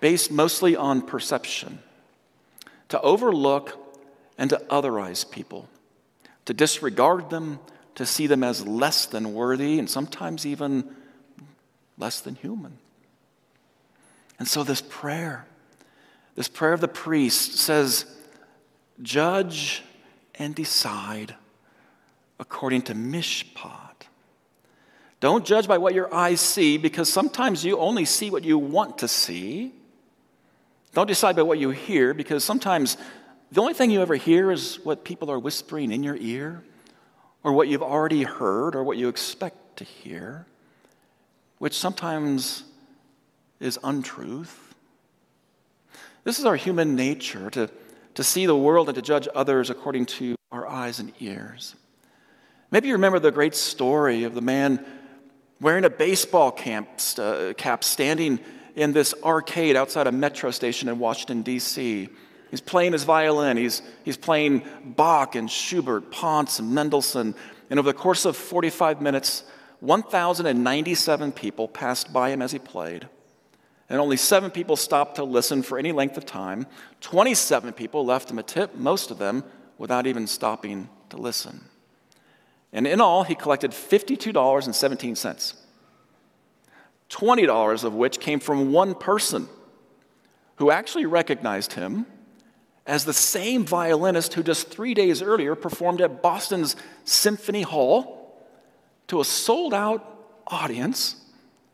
based 0.00 0.30
mostly 0.30 0.76
on 0.76 1.02
perception, 1.02 1.80
to 2.88 3.00
overlook 3.00 3.76
and 4.36 4.50
to 4.50 4.62
otherize 4.70 5.28
people, 5.28 5.68
to 6.46 6.54
disregard 6.54 7.30
them, 7.30 7.58
to 7.98 8.06
see 8.06 8.26
them 8.26 8.42
as 8.42 8.66
less 8.66 9.06
than 9.06 9.34
worthy, 9.34 9.78
and 9.78 9.88
sometimes 9.88 10.44
even 10.44 10.88
less 11.96 12.20
than 12.20 12.34
human. 12.34 12.78
And 14.38 14.48
so, 14.48 14.64
this 14.64 14.82
prayer, 14.88 15.46
this 16.34 16.48
prayer 16.48 16.72
of 16.72 16.80
the 16.80 16.88
priest 16.88 17.58
says, 17.58 18.06
Judge 19.00 19.82
and 20.36 20.54
decide 20.54 21.34
according 22.40 22.82
to 22.82 22.94
mishpat 22.94 23.88
don't 25.20 25.44
judge 25.44 25.66
by 25.66 25.78
what 25.78 25.94
your 25.94 26.12
eyes 26.14 26.40
see 26.40 26.78
because 26.78 27.12
sometimes 27.12 27.64
you 27.64 27.78
only 27.78 28.04
see 28.04 28.30
what 28.30 28.44
you 28.44 28.56
want 28.58 28.98
to 28.98 29.08
see. 29.08 29.72
Don't 30.94 31.08
decide 31.08 31.34
by 31.34 31.42
what 31.42 31.58
you 31.58 31.70
hear 31.70 32.14
because 32.14 32.44
sometimes 32.44 32.96
the 33.50 33.60
only 33.60 33.74
thing 33.74 33.90
you 33.90 34.00
ever 34.00 34.14
hear 34.14 34.52
is 34.52 34.78
what 34.84 35.04
people 35.04 35.30
are 35.30 35.38
whispering 35.38 35.90
in 35.90 36.02
your 36.02 36.16
ear 36.16 36.62
or 37.42 37.52
what 37.52 37.68
you've 37.68 37.82
already 37.82 38.22
heard 38.22 38.74
or 38.74 38.82
what 38.82 38.96
you 38.96 39.08
expect 39.08 39.76
to 39.76 39.84
hear, 39.84 40.46
which 41.58 41.78
sometimes 41.78 42.64
is 43.60 43.78
untruth. 43.82 44.74
This 46.24 46.38
is 46.38 46.44
our 46.44 46.56
human 46.56 46.94
nature 46.94 47.50
to, 47.50 47.70
to 48.14 48.24
see 48.24 48.46
the 48.46 48.56
world 48.56 48.88
and 48.88 48.96
to 48.96 49.02
judge 49.02 49.28
others 49.34 49.70
according 49.70 50.06
to 50.06 50.36
our 50.52 50.66
eyes 50.66 50.98
and 50.98 51.12
ears. 51.20 51.74
Maybe 52.70 52.88
you 52.88 52.94
remember 52.94 53.18
the 53.18 53.30
great 53.30 53.54
story 53.54 54.24
of 54.24 54.34
the 54.34 54.42
man 54.42 54.84
wearing 55.60 55.84
a 55.84 55.90
baseball 55.90 56.50
camp, 56.50 56.88
uh, 57.18 57.54
cap, 57.56 57.82
standing 57.82 58.40
in 58.76 58.92
this 58.92 59.14
arcade 59.24 59.74
outside 59.74 60.06
a 60.06 60.12
metro 60.12 60.50
station 60.50 60.88
in 60.88 60.98
Washington, 60.98 61.42
D.C. 61.42 62.08
He's 62.50 62.60
playing 62.60 62.92
his 62.92 63.04
violin. 63.04 63.56
He's, 63.56 63.82
he's 64.04 64.16
playing 64.16 64.64
Bach 64.84 65.34
and 65.34 65.50
Schubert, 65.50 66.10
Ponce 66.10 66.58
and 66.58 66.72
Mendelssohn. 66.72 67.34
And 67.70 67.78
over 67.78 67.90
the 67.90 67.98
course 67.98 68.24
of 68.24 68.36
45 68.36 69.02
minutes, 69.02 69.44
1,097 69.80 71.32
people 71.32 71.68
passed 71.68 72.12
by 72.12 72.30
him 72.30 72.42
as 72.42 72.52
he 72.52 72.58
played. 72.58 73.08
And 73.90 74.00
only 74.00 74.16
seven 74.16 74.50
people 74.50 74.76
stopped 74.76 75.16
to 75.16 75.24
listen 75.24 75.62
for 75.62 75.78
any 75.78 75.92
length 75.92 76.16
of 76.16 76.26
time. 76.26 76.66
27 77.00 77.72
people 77.72 78.04
left 78.04 78.30
him 78.30 78.38
a 78.38 78.42
tip, 78.42 78.74
most 78.74 79.10
of 79.10 79.18
them 79.18 79.44
without 79.78 80.06
even 80.06 80.26
stopping 80.26 80.88
to 81.10 81.16
listen. 81.16 81.64
And 82.72 82.86
in 82.86 83.00
all, 83.00 83.22
he 83.24 83.34
collected 83.34 83.70
$52.17, 83.70 85.54
$20 87.08 87.84
of 87.84 87.94
which 87.94 88.20
came 88.20 88.40
from 88.40 88.72
one 88.72 88.94
person 88.94 89.48
who 90.56 90.70
actually 90.70 91.06
recognized 91.06 91.74
him 91.74 92.04
as 92.88 93.04
the 93.04 93.12
same 93.12 93.66
violinist 93.66 94.32
who 94.32 94.42
just 94.42 94.68
three 94.68 94.94
days 94.94 95.20
earlier 95.20 95.54
performed 95.54 96.00
at 96.00 96.22
Boston's 96.22 96.74
Symphony 97.04 97.62
Hall 97.62 98.34
to 99.08 99.20
a 99.20 99.24
sold 99.24 99.74
out 99.74 100.40
audience 100.46 101.16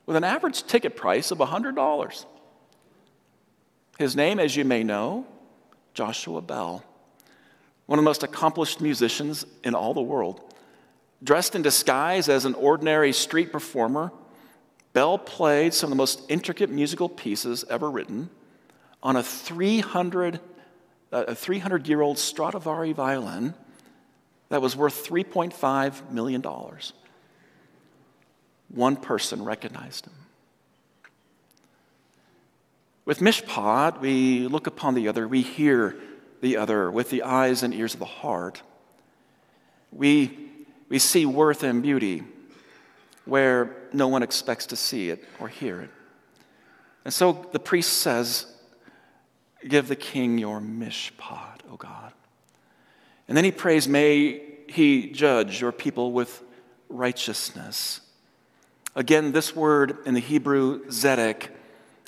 with 0.06 0.16
an 0.16 0.24
average 0.24 0.64
ticket 0.64 0.96
price 0.96 1.30
of 1.30 1.38
$100. 1.38 2.26
His 3.96 4.16
name, 4.16 4.40
as 4.40 4.56
you 4.56 4.64
may 4.64 4.82
know, 4.82 5.24
Joshua 5.94 6.42
Bell, 6.42 6.84
one 7.86 7.98
of 7.98 8.02
the 8.02 8.08
most 8.08 8.24
accomplished 8.24 8.80
musicians 8.80 9.46
in 9.62 9.74
all 9.74 9.94
the 9.94 10.02
world. 10.02 10.40
Dressed 11.22 11.54
in 11.54 11.62
disguise 11.62 12.28
as 12.28 12.44
an 12.44 12.54
ordinary 12.54 13.12
street 13.12 13.52
performer, 13.52 14.10
Bell 14.92 15.16
played 15.18 15.74
some 15.74 15.88
of 15.88 15.90
the 15.90 15.96
most 15.96 16.22
intricate 16.28 16.70
musical 16.70 17.08
pieces 17.08 17.64
ever 17.70 17.88
written 17.88 18.30
on 19.00 19.16
a 19.16 19.22
300, 19.22 20.36
uh, 20.36 20.38
a 21.14 21.34
300 21.34 21.86
year 21.88 22.00
old 22.00 22.18
Stradivari 22.18 22.92
violin 22.92 23.54
that 24.48 24.60
was 24.60 24.76
worth 24.76 25.08
$3.5 25.08 26.10
million. 26.10 26.44
One 28.68 28.96
person 28.96 29.44
recognized 29.44 30.06
him. 30.06 30.12
With 33.04 33.20
Mishpat, 33.20 34.00
we 34.00 34.46
look 34.48 34.66
upon 34.66 34.94
the 34.94 35.08
other, 35.08 35.28
we 35.28 35.42
hear 35.42 35.96
the 36.40 36.56
other 36.56 36.90
with 36.90 37.10
the 37.10 37.22
eyes 37.22 37.62
and 37.62 37.72
ears 37.72 37.94
of 37.94 38.00
the 38.00 38.06
heart. 38.06 38.62
We 39.92 40.44
we 40.88 40.98
see 40.98 41.26
worth 41.26 41.62
and 41.62 41.82
beauty. 41.82 42.22
where 43.24 43.74
no 43.92 44.06
one 44.06 44.22
expects 44.22 44.66
to 44.66 44.76
see 44.76 45.08
it 45.08 45.24
or 45.40 45.48
hear 45.48 45.80
it. 45.80 45.90
And 47.06 47.14
so 47.14 47.46
the 47.52 47.58
priest 47.58 47.94
says, 47.94 48.46
Give 49.66 49.88
the 49.88 49.96
king 49.96 50.38
your 50.38 50.60
mishpat, 50.60 51.60
O 51.70 51.76
God. 51.76 52.12
And 53.28 53.36
then 53.36 53.44
he 53.44 53.52
prays, 53.52 53.88
May 53.88 54.42
he 54.68 55.10
judge 55.10 55.60
your 55.60 55.72
people 55.72 56.12
with 56.12 56.42
righteousness. 56.88 58.00
Again, 58.94 59.32
this 59.32 59.56
word 59.56 59.98
in 60.06 60.14
the 60.14 60.20
Hebrew, 60.20 60.84
zedek, 60.86 61.48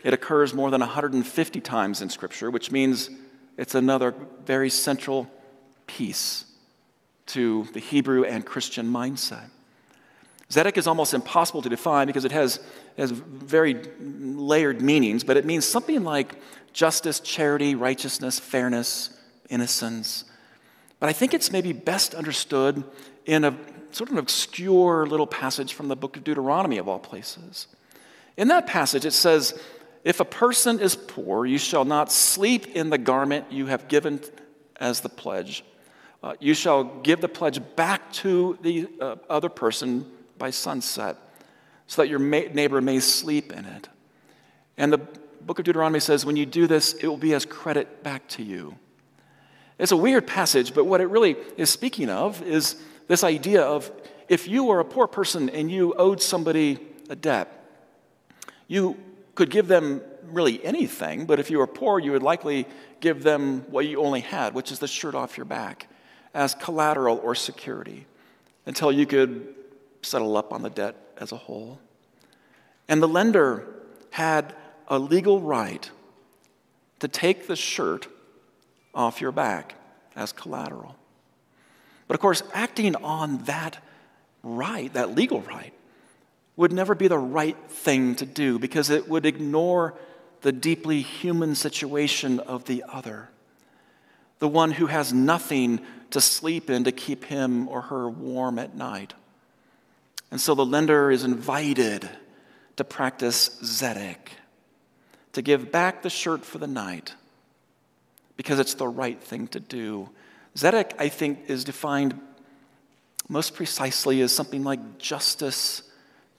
it 0.05 0.15
occurs 0.15 0.55
more 0.55 0.71
than 0.71 0.81
150 0.81 1.61
times 1.61 2.01
in 2.01 2.11
Scripture, 2.11 2.51
which 2.51 2.71
means 2.71 3.11
it's 3.57 3.75
another 3.75 4.15
very 4.45 4.71
central 4.71 5.29
piece 5.87 6.45
to 7.27 7.67
the 7.73 7.81
Hebrew 7.81 8.25
and 8.25 8.45
Christian 8.47 8.87
mindset. 8.87 9.51
Zedek 10.51 10.77
is 10.77 10.87
almost 10.87 11.13
impossible 11.13 11.63
to 11.63 11.69
define 11.69 12.07
because 12.07 12.25
it 12.25 12.33
has, 12.33 12.61
has 12.97 13.11
very 13.11 13.83
layered 13.99 14.81
meanings, 14.81 15.25
but 15.25 15.37
it 15.37 15.45
means 15.45 15.65
something 15.65 16.05
like 16.05 16.37
justice, 16.73 17.19
charity, 17.21 17.75
righteousness, 17.75 18.39
fairness, 18.39 19.11
innocence. 19.51 20.25
But 21.01 21.09
I 21.09 21.13
think 21.13 21.35
it's 21.35 21.51
maybe 21.51 21.73
best 21.73 22.15
understood 22.15 22.85
in 23.25 23.45
a 23.45 23.57
sort 23.91 24.11
of 24.11 24.15
an 24.15 24.19
obscure 24.19 25.07
little 25.07 25.27
passage 25.27 25.73
from 25.75 25.89
the 25.89 25.97
book 25.97 26.17
of 26.17 26.25
Deuteronomy, 26.25 26.79
of 26.79 26.89
all 26.89 26.99
places. 26.99 27.67
In 28.37 28.49
that 28.49 28.67
passage, 28.67 29.05
it 29.05 29.13
says, 29.13 29.59
If 30.05 30.21
a 30.21 30.25
person 30.25 30.79
is 30.79 30.95
poor, 30.95 31.45
you 31.45 31.59
shall 31.59 31.85
not 31.85 32.13
sleep 32.13 32.77
in 32.77 32.91
the 32.91 32.99
garment 32.99 33.51
you 33.51 33.67
have 33.67 33.89
given 33.89 34.21
as 34.77 35.01
the 35.01 35.09
pledge. 35.09 35.65
Uh, 36.23 36.35
you 36.41 36.55
shall 36.55 36.85
give 36.85 37.21
the 37.21 37.29
pledge 37.29 37.61
back 37.75 38.13
to 38.13 38.59
the 38.63 38.89
uh, 39.01 39.17
other 39.29 39.49
person 39.49 40.07
by 40.39 40.51
sunset, 40.51 41.17
so 41.87 42.03
that 42.03 42.09
your 42.09 42.19
neighbor 42.19 42.81
may 42.81 43.01
sleep 43.01 43.53
in 43.53 43.65
it. 43.65 43.89
And 44.77 44.93
the 44.93 44.99
book 44.99 45.59
of 45.59 45.65
Deuteronomy 45.65 46.01
says, 46.01 46.27
when 46.27 46.37
you 46.37 46.47
do 46.47 46.67
this, 46.67 46.95
it 46.95 47.07
will 47.07 47.17
be 47.17 47.33
as 47.35 47.45
credit 47.45 48.03
back 48.03 48.27
to 48.29 48.43
you. 48.43 48.77
It's 49.79 49.93
a 49.93 49.97
weird 49.97 50.27
passage, 50.27 50.75
but 50.75 50.85
what 50.85 51.01
it 51.01 51.07
really 51.07 51.37
is 51.57 51.71
speaking 51.71 52.09
of 52.09 52.43
is 52.43 52.77
this 53.09 53.23
idea 53.23 53.63
of 53.63 53.91
if 54.29 54.49
you 54.49 54.65
were 54.65 54.81
a 54.81 54.85
poor 54.85 55.07
person 55.07 55.49
and 55.51 55.71
you 55.71 55.95
owed 55.95 56.21
somebody 56.21 56.79
a 57.09 57.15
debt, 57.15 57.65
you 58.67 58.97
could 59.35 59.51
give 59.51 59.69
them 59.69 60.01
really 60.25 60.65
anything, 60.65 61.27
but 61.27 61.39
if 61.39 61.51
you 61.51 61.59
were 61.59 61.67
poor, 61.67 62.01
you 62.01 62.13
would 62.13 62.23
likely 62.23 62.67
give 63.01 63.23
them 63.23 63.65
what 63.71 63.87
you 63.87 64.01
only 64.01 64.21
had, 64.21 64.55
which 64.55 64.73
is 64.73 64.79
the 64.81 64.89
shirt 64.89 65.15
off 65.15 65.37
your 65.37 65.45
back, 65.45 65.89
as 66.35 66.55
collateral 66.55 67.21
or 67.23 67.35
security 67.35 68.07
until 68.65 68.91
you 68.91 69.07
could 69.07 69.55
settle 70.07 70.37
up 70.37 70.53
on 70.53 70.63
the 70.63 70.71
debt 70.71 70.97
as 71.19 71.33
a 71.33 71.37
whole. 71.37 71.79
And 72.89 73.03
the 73.03 73.09
lender 73.09 73.67
had 74.11 74.55
a 74.89 74.99
legal 74.99 75.41
right 75.41 75.91
to 77.01 77.09
take 77.09 77.47
the 77.47 77.57
shirt 77.57 78.09
off 78.95 79.21
your 79.21 79.33
back 79.33 79.75
as 80.15 80.33
collateral. 80.33 80.97
But 82.09 82.15
of 82.15 82.21
course, 82.21 82.43
acting 82.55 82.97
on 82.97 83.39
that 83.45 83.83
right, 84.43 84.93
that 84.95 85.15
legal 85.15 85.41
right, 85.43 85.73
would 86.57 86.73
never 86.73 86.95
be 86.95 87.09
the 87.09 87.19
right 87.19 87.57
thing 87.69 88.15
to 88.15 88.25
do 88.25 88.59
because 88.59 88.89
it 88.89 89.09
would 89.09 89.27
ignore 89.27 89.95
the 90.41 90.53
deeply 90.53 91.03
human 91.03 91.55
situation 91.55 92.41
of 92.41 92.65
the 92.65 92.85
other, 92.89 93.29
the 94.39 94.49
one 94.49 94.71
who 94.71 94.87
has 94.87 95.13
nothing 95.13 95.81
to 96.11 96.21
sleep 96.21 96.71
in 96.71 96.85
to 96.85 96.93
keep 96.93 97.25
him 97.25 97.69
or 97.69 97.83
her 97.83 98.09
warm 98.09 98.59
at 98.59 98.75
night. 98.75 99.13
And 100.31 100.41
so 100.41 100.55
the 100.55 100.67
lender 100.67 101.11
is 101.11 101.25
invited 101.25 102.09
to 102.77 102.85
practice 102.85 103.49
Zedek, 103.63 104.17
to 105.33 105.43
give 105.43 105.71
back 105.71 106.03
the 106.03 106.11
shirt 106.11 106.45
for 106.45 106.59
the 106.59 106.67
night, 106.67 107.15
because 108.37 108.59
it's 108.59 108.75
the 108.75 108.89
right 108.89 109.23
thing 109.23 109.49
to 109.49 109.61
do. 109.61 110.11
Zedek, 110.57 110.93
I 110.99 111.09
think, 111.09 111.49
is 111.49 111.65
defined 111.65 112.21
most 113.29 113.55
precisely 113.55 114.21
as 114.21 114.33
something 114.33 114.63
like 114.63 114.99
justice 114.99 115.83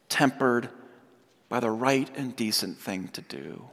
tempered 0.10 0.69
by 1.50 1.60
the 1.60 1.71
right 1.71 2.10
and 2.15 2.36
decent 2.36 2.78
thing 2.78 3.08
to 3.10 3.21
do. 3.21 3.65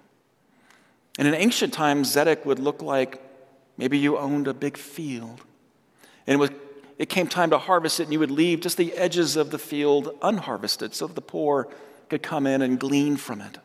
And 1.18 1.28
in 1.28 1.34
ancient 1.34 1.72
times, 1.72 2.14
Zedek 2.14 2.44
would 2.44 2.58
look 2.58 2.82
like 2.82 3.22
maybe 3.76 3.98
you 3.98 4.18
owned 4.18 4.48
a 4.48 4.54
big 4.54 4.76
field. 4.76 5.42
And 6.26 6.34
it 6.34 6.38
was 6.38 6.50
it 6.98 7.08
came 7.08 7.26
time 7.26 7.50
to 7.50 7.58
harvest 7.58 8.00
it, 8.00 8.04
and 8.04 8.12
you 8.12 8.18
would 8.20 8.30
leave 8.30 8.60
just 8.60 8.76
the 8.76 8.92
edges 8.94 9.36
of 9.36 9.50
the 9.50 9.58
field 9.58 10.16
unharvested 10.22 10.94
so 10.94 11.06
that 11.06 11.14
the 11.14 11.20
poor 11.20 11.68
could 12.08 12.22
come 12.22 12.46
in 12.46 12.62
and 12.62 12.78
glean 12.78 13.16
from 13.16 13.40
it. 13.40 13.58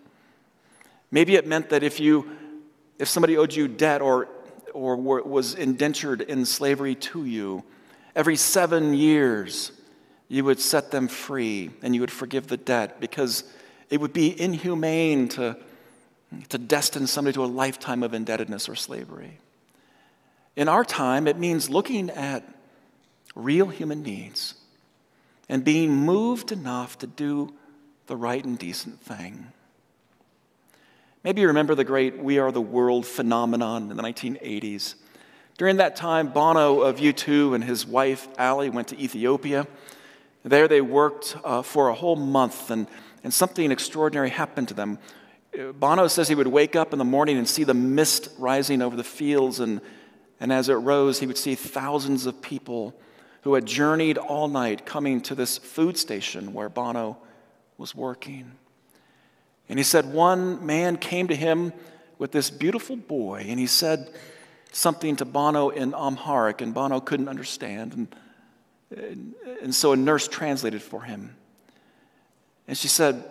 Maybe 1.12 1.36
it 1.36 1.46
meant 1.48 1.70
that 1.70 1.84
if 1.84 2.00
you 2.00 2.30
if 2.98 3.08
somebody 3.08 3.38
owed 3.38 3.54
you 3.54 3.68
debt 3.68 4.02
or 4.02 4.28
or 4.74 4.96
was 4.96 5.56
indentured 5.56 6.22
in 6.22 6.46
slavery 6.46 6.96
to 6.96 7.26
you, 7.26 7.64
every 8.16 8.36
seven 8.36 8.94
years 8.94 9.72
you 10.28 10.44
would 10.44 10.60
set 10.60 10.92
them 10.92 11.08
free 11.08 11.72
and 11.82 11.96
you 11.96 12.02
would 12.02 12.12
forgive 12.12 12.48
the 12.48 12.58
debt 12.58 13.00
because 13.00 13.44
it 13.90 14.00
would 14.00 14.14
be 14.14 14.40
inhumane 14.40 15.28
to, 15.30 15.58
to 16.50 16.58
destine 16.58 17.08
somebody 17.08 17.34
to 17.34 17.44
a 17.44 17.48
lifetime 17.48 18.04
of 18.04 18.14
indebtedness 18.14 18.70
or 18.70 18.76
slavery. 18.76 19.40
In 20.56 20.70
our 20.70 20.86
time, 20.86 21.28
it 21.28 21.38
means 21.38 21.70
looking 21.70 22.10
at 22.12 22.44
real 23.44 23.68
human 23.68 24.04
needs, 24.04 24.56
and 25.48 25.64
being 25.64 25.92
moved 25.92 26.52
enough 26.52 26.98
to 27.00 27.08
do 27.08 27.54
the 28.08 28.16
right 28.16 28.44
and 28.44 28.58
decent 28.58 29.02
thing. 29.02 29.48
Maybe 31.24 31.42
you 31.42 31.48
remember 31.48 31.76
the 31.76 31.84
great 31.84 32.18
We 32.18 32.40
Are 32.40 32.52
the 32.52 32.62
World 32.62 33.06
phenomenon 33.06 33.92
in 33.92 33.98
the 33.98 34.04
1980s. 34.04 34.96
During 35.58 35.78
that 35.78 35.98
time, 35.98 36.30
Bono 36.30 36.82
of 36.82 36.98
U2 36.98 37.56
and 37.56 37.64
his 37.64 37.86
wife, 37.86 38.30
Ali, 38.40 38.70
went 38.70 38.88
to 38.90 38.98
Ethiopia. 38.98 39.68
There 40.44 40.70
they 40.70 40.80
worked 40.80 41.36
uh, 41.44 41.62
for 41.62 41.90
a 41.90 41.94
whole 41.94 42.16
month, 42.16 42.72
and, 42.72 42.88
and 43.24 43.34
something 43.34 43.70
extraordinary 43.70 44.30
happened 44.30 44.70
to 44.70 44.74
them. 44.74 44.98
Bono 45.74 46.08
says 46.08 46.30
he 46.30 46.36
would 46.36 46.48
wake 46.48 46.78
up 46.78 46.94
in 46.94 47.00
the 47.00 47.06
morning 47.06 47.38
and 47.38 47.48
see 47.48 47.66
the 47.66 47.74
mist 47.74 48.30
rising 48.38 48.82
over 48.82 48.96
the 48.96 49.04
fields, 49.04 49.60
and, 49.60 49.82
and 50.40 50.54
as 50.54 50.70
it 50.70 50.76
rose, 50.76 51.20
he 51.20 51.28
would 51.28 51.38
see 51.38 51.56
thousands 51.56 52.26
of 52.26 52.42
people 52.42 52.96
who 53.42 53.54
had 53.54 53.66
journeyed 53.66 54.18
all 54.18 54.48
night 54.48 54.86
coming 54.86 55.22
to 55.22 55.36
this 55.36 55.58
food 55.58 55.98
station 55.98 56.54
where 56.54 56.70
Bono 56.70 57.18
was 57.78 57.96
working. 57.96 58.52
And 59.70 59.80
he 59.80 59.84
said, 59.84 60.12
One 60.12 60.66
man 60.66 60.98
came 60.98 61.28
to 61.28 61.36
him 61.36 61.72
with 62.18 62.32
this 62.32 62.50
beautiful 62.50 62.96
boy, 62.96 63.46
and 63.48 63.60
he 63.60 63.68
said 63.68 64.12
something 64.72 65.16
to 65.18 65.26
Bono 65.26 65.70
in 65.70 65.94
Amharic, 65.94 66.62
and 66.62 66.74
Bono 66.74 67.00
couldn't 67.00 67.30
understand. 67.30 68.10
And, 68.96 69.36
and 69.62 69.74
so 69.74 69.94
a 69.94 69.96
nurse 69.96 70.28
translated 70.28 70.82
for 70.82 71.04
him. 71.04 71.36
And 72.68 72.78
she 72.78 72.88
said, 72.88 73.24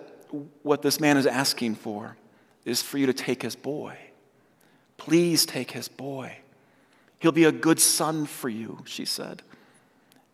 What 0.63 0.83
this 0.83 1.01
man 1.01 1.17
is 1.17 1.27
asking 1.27 1.75
for 1.75 2.17
is 2.65 2.83
for 2.83 2.99
you 2.99 3.07
to 3.07 3.13
take 3.13 3.43
his 3.43 3.57
boy. 3.57 3.97
Please 4.97 5.47
take 5.47 5.71
his 5.71 5.89
boy. 5.89 6.39
He'll 7.21 7.33
be 7.33 7.45
a 7.45 7.53
good 7.53 7.81
son 7.81 8.27
for 8.27 8.49
you, 8.49 8.79
she 8.85 9.05
said. 9.05 9.43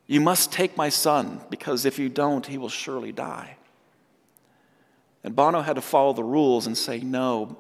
You 0.06 0.20
must 0.20 0.52
take 0.52 0.76
my 0.76 0.90
son, 0.90 1.40
because 1.50 1.84
if 1.84 1.98
you 1.98 2.08
don't, 2.08 2.44
he 2.46 2.58
will 2.58 2.68
surely 2.68 3.12
die. 3.12 3.56
And 5.22 5.34
Bono 5.34 5.62
had 5.62 5.76
to 5.76 5.80
follow 5.80 6.12
the 6.12 6.24
rules 6.24 6.66
and 6.66 6.76
say 6.76 7.00
no. 7.00 7.56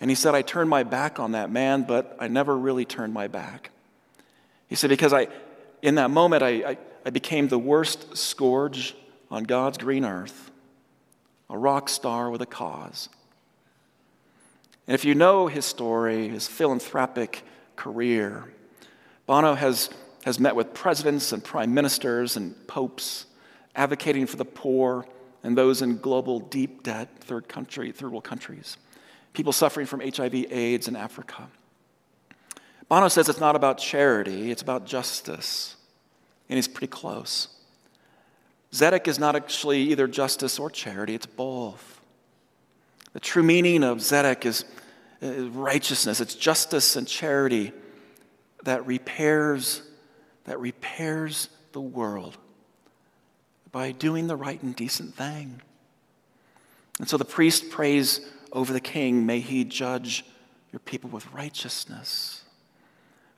And 0.00 0.10
he 0.10 0.16
said, 0.16 0.34
I 0.34 0.42
turned 0.42 0.68
my 0.68 0.82
back 0.82 1.20
on 1.20 1.32
that 1.32 1.50
man, 1.50 1.84
but 1.84 2.16
I 2.18 2.26
never 2.26 2.56
really 2.56 2.84
turned 2.84 3.14
my 3.14 3.28
back. 3.28 3.70
He 4.68 4.74
said, 4.74 4.90
because 4.90 5.12
I, 5.12 5.28
in 5.80 5.94
that 5.94 6.10
moment, 6.10 6.42
I, 6.42 6.48
I, 6.48 6.78
I 7.04 7.10
became 7.10 7.46
the 7.46 7.58
worst 7.58 8.16
scourge 8.16 8.96
on 9.30 9.44
God's 9.44 9.78
green 9.78 10.04
earth, 10.04 10.50
a 11.48 11.56
rock 11.56 11.88
star 11.88 12.30
with 12.30 12.42
a 12.42 12.46
cause. 12.46 13.08
And 14.88 14.94
if 14.94 15.04
you 15.04 15.14
know 15.14 15.46
his 15.46 15.64
story, 15.64 16.28
his 16.28 16.48
philanthropic 16.48 17.44
career, 17.76 18.52
Bono 19.26 19.54
has 19.54 19.90
has 20.26 20.40
met 20.40 20.56
with 20.56 20.74
presidents 20.74 21.30
and 21.30 21.42
prime 21.42 21.72
ministers 21.72 22.36
and 22.36 22.66
popes, 22.66 23.26
advocating 23.76 24.26
for 24.26 24.34
the 24.34 24.44
poor 24.44 25.06
and 25.44 25.56
those 25.56 25.82
in 25.82 25.98
global 25.98 26.40
deep 26.40 26.82
debt, 26.82 27.08
third 27.20 27.48
country, 27.48 27.92
third 27.92 28.10
world 28.10 28.24
countries, 28.24 28.76
people 29.34 29.52
suffering 29.52 29.86
from 29.86 30.00
HIV, 30.00 30.34
AIDS 30.50 30.88
in 30.88 30.96
Africa. 30.96 31.46
Bono 32.88 33.06
says 33.06 33.28
it's 33.28 33.38
not 33.38 33.54
about 33.54 33.78
charity, 33.78 34.50
it's 34.50 34.62
about 34.62 34.84
justice. 34.84 35.76
And 36.48 36.56
he's 36.56 36.68
pretty 36.68 36.88
close. 36.88 37.48
Zedek 38.72 39.06
is 39.06 39.20
not 39.20 39.36
actually 39.36 39.82
either 39.82 40.08
justice 40.08 40.58
or 40.58 40.70
charity, 40.70 41.14
it's 41.14 41.26
both. 41.26 42.00
The 43.12 43.20
true 43.20 43.44
meaning 43.44 43.84
of 43.84 43.98
Zedek 43.98 44.44
is, 44.44 44.64
is 45.20 45.46
righteousness, 45.50 46.20
it's 46.20 46.34
justice 46.34 46.96
and 46.96 47.06
charity 47.06 47.72
that 48.64 48.84
repairs 48.84 49.82
that 50.46 50.60
repairs 50.60 51.48
the 51.72 51.80
world 51.80 52.38
by 53.72 53.92
doing 53.92 54.26
the 54.26 54.36
right 54.36 54.62
and 54.62 54.74
decent 54.74 55.14
thing. 55.14 55.60
And 56.98 57.08
so 57.08 57.18
the 57.18 57.24
priest 57.24 57.68
prays 57.68 58.20
over 58.52 58.72
the 58.72 58.80
king, 58.80 59.26
may 59.26 59.40
he 59.40 59.64
judge 59.64 60.24
your 60.72 60.80
people 60.80 61.10
with 61.10 61.30
righteousness. 61.32 62.42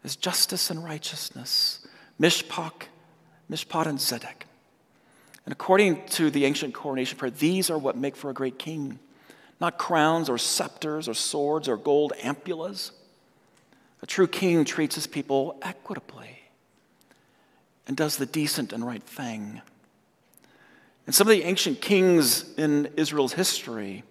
There's 0.02 0.16
justice 0.16 0.70
and 0.70 0.84
righteousness. 0.84 1.86
Mishpach, 2.20 2.84
Mishpat 3.50 3.86
and 3.86 3.98
Zedek. 3.98 4.44
And 5.44 5.52
according 5.52 6.06
to 6.08 6.30
the 6.30 6.44
ancient 6.44 6.74
coronation 6.74 7.18
prayer, 7.18 7.30
these 7.30 7.70
are 7.70 7.78
what 7.78 7.96
make 7.96 8.16
for 8.16 8.30
a 8.30 8.34
great 8.34 8.58
king. 8.58 8.98
Not 9.60 9.78
crowns 9.78 10.28
or 10.28 10.38
scepters 10.38 11.08
or 11.08 11.14
swords 11.14 11.68
or 11.68 11.76
gold 11.76 12.12
ampullas. 12.22 12.92
A 14.02 14.06
true 14.06 14.28
king 14.28 14.64
treats 14.64 14.94
his 14.94 15.06
people 15.06 15.58
equitably 15.62 16.37
and 17.88 17.96
does 17.96 18.18
the 18.18 18.26
decent 18.26 18.72
and 18.72 18.86
right 18.86 19.02
thing. 19.02 19.60
And 21.06 21.14
some 21.14 21.26
of 21.26 21.32
the 21.32 21.42
ancient 21.42 21.80
kings 21.80 22.54
in 22.56 22.92
Israel's 22.96 23.32
history 23.32 24.04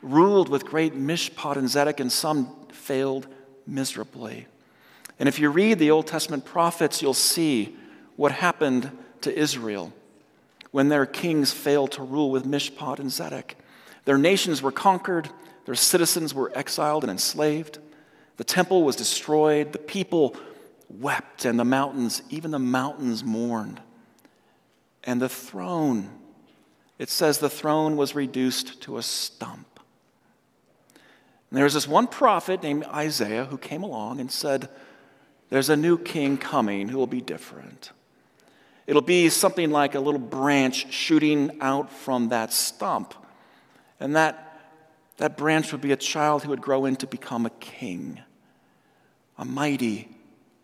ruled 0.00 0.48
with 0.48 0.64
great 0.64 0.94
mishpat 0.94 1.56
and 1.56 1.66
zedek, 1.66 1.98
and 1.98 2.10
some 2.10 2.54
failed 2.70 3.26
miserably. 3.66 4.46
And 5.18 5.28
if 5.28 5.40
you 5.40 5.50
read 5.50 5.80
the 5.80 5.90
Old 5.90 6.06
Testament 6.06 6.44
prophets, 6.44 7.02
you'll 7.02 7.12
see 7.12 7.76
what 8.14 8.30
happened 8.30 8.96
to 9.22 9.36
Israel 9.36 9.92
when 10.70 10.88
their 10.88 11.06
kings 11.06 11.52
failed 11.52 11.90
to 11.92 12.02
rule 12.02 12.30
with 12.30 12.44
mishpat 12.44 13.00
and 13.00 13.10
zedek. 13.10 13.54
Their 14.04 14.18
nations 14.18 14.62
were 14.62 14.70
conquered, 14.70 15.28
their 15.64 15.74
citizens 15.74 16.32
were 16.32 16.52
exiled 16.56 17.02
and 17.02 17.10
enslaved, 17.10 17.78
the 18.36 18.44
temple 18.44 18.84
was 18.84 18.94
destroyed, 18.94 19.72
the 19.72 19.78
people 19.78 20.36
wept, 20.88 21.44
and 21.44 21.58
the 21.58 21.64
mountains, 21.64 22.22
even 22.30 22.50
the 22.50 22.58
mountains, 22.58 23.24
mourned. 23.24 23.80
And 25.04 25.20
the 25.20 25.28
throne 25.28 26.10
it 26.98 27.08
says 27.08 27.38
the 27.38 27.48
throne 27.48 27.96
was 27.96 28.14
reduced 28.14 28.80
to 28.82 28.98
a 28.98 29.02
stump. 29.02 29.80
And 31.50 31.56
there 31.56 31.64
was 31.64 31.74
this 31.74 31.88
one 31.88 32.08
prophet 32.08 32.62
named 32.62 32.84
Isaiah 32.84 33.44
who 33.44 33.56
came 33.56 33.82
along 33.82 34.20
and 34.20 34.30
said, 34.30 34.68
There's 35.48 35.70
a 35.70 35.76
new 35.76 35.96
king 35.96 36.36
coming 36.36 36.88
who 36.88 36.98
will 36.98 37.06
be 37.06 37.20
different. 37.20 37.92
It'll 38.86 39.02
be 39.02 39.28
something 39.28 39.70
like 39.70 39.94
a 39.94 40.00
little 40.00 40.20
branch 40.20 40.92
shooting 40.92 41.58
out 41.60 41.92
from 41.92 42.30
that 42.30 42.52
stump. 42.52 43.14
And 44.00 44.16
that, 44.16 44.60
that 45.18 45.36
branch 45.36 45.72
would 45.72 45.80
be 45.80 45.92
a 45.92 45.96
child 45.96 46.42
who 46.42 46.50
would 46.50 46.60
grow 46.60 46.84
into 46.84 47.06
become 47.06 47.46
a 47.46 47.50
king, 47.50 48.20
a 49.36 49.44
mighty 49.44 50.08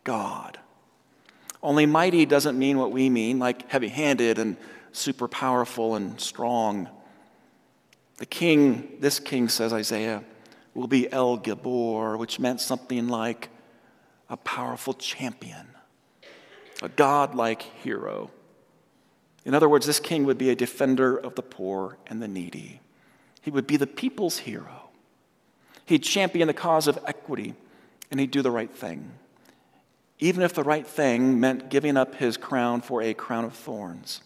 God. 0.04 0.58
Only 1.62 1.86
mighty 1.86 2.26
doesn't 2.26 2.58
mean 2.58 2.78
what 2.78 2.92
we 2.92 3.08
mean, 3.08 3.38
like 3.38 3.70
heavy 3.70 3.88
handed 3.88 4.38
and 4.38 4.56
super 4.92 5.26
powerful 5.26 5.94
and 5.94 6.20
strong. 6.20 6.88
The 8.18 8.26
king, 8.26 8.96
this 9.00 9.18
king, 9.18 9.48
says 9.48 9.72
Isaiah, 9.72 10.22
will 10.74 10.86
be 10.86 11.10
El 11.10 11.38
Gibor, 11.38 12.18
which 12.18 12.38
meant 12.38 12.60
something 12.60 13.08
like 13.08 13.48
a 14.28 14.36
powerful 14.36 14.94
champion, 14.94 15.66
a 16.82 16.88
godlike 16.88 17.62
hero. 17.62 18.30
In 19.44 19.54
other 19.54 19.68
words, 19.68 19.86
this 19.86 20.00
king 20.00 20.24
would 20.24 20.38
be 20.38 20.50
a 20.50 20.56
defender 20.56 21.16
of 21.16 21.34
the 21.34 21.42
poor 21.42 21.98
and 22.06 22.22
the 22.22 22.28
needy. 22.28 22.80
He 23.42 23.50
would 23.50 23.66
be 23.66 23.76
the 23.76 23.86
people's 23.86 24.38
hero. 24.38 24.90
He'd 25.86 26.02
champion 26.02 26.48
the 26.48 26.54
cause 26.54 26.88
of 26.88 26.98
equity 27.06 27.54
and 28.10 28.18
he'd 28.18 28.30
do 28.30 28.42
the 28.42 28.50
right 28.50 28.74
thing, 28.74 29.12
even 30.18 30.42
if 30.42 30.54
the 30.54 30.62
right 30.62 30.86
thing 30.86 31.40
meant 31.40 31.68
giving 31.68 31.96
up 31.96 32.14
his 32.14 32.36
crown 32.36 32.80
for 32.80 33.02
a 33.02 33.14
crown 33.14 33.44
of 33.44 33.54
thorns. 33.54 34.22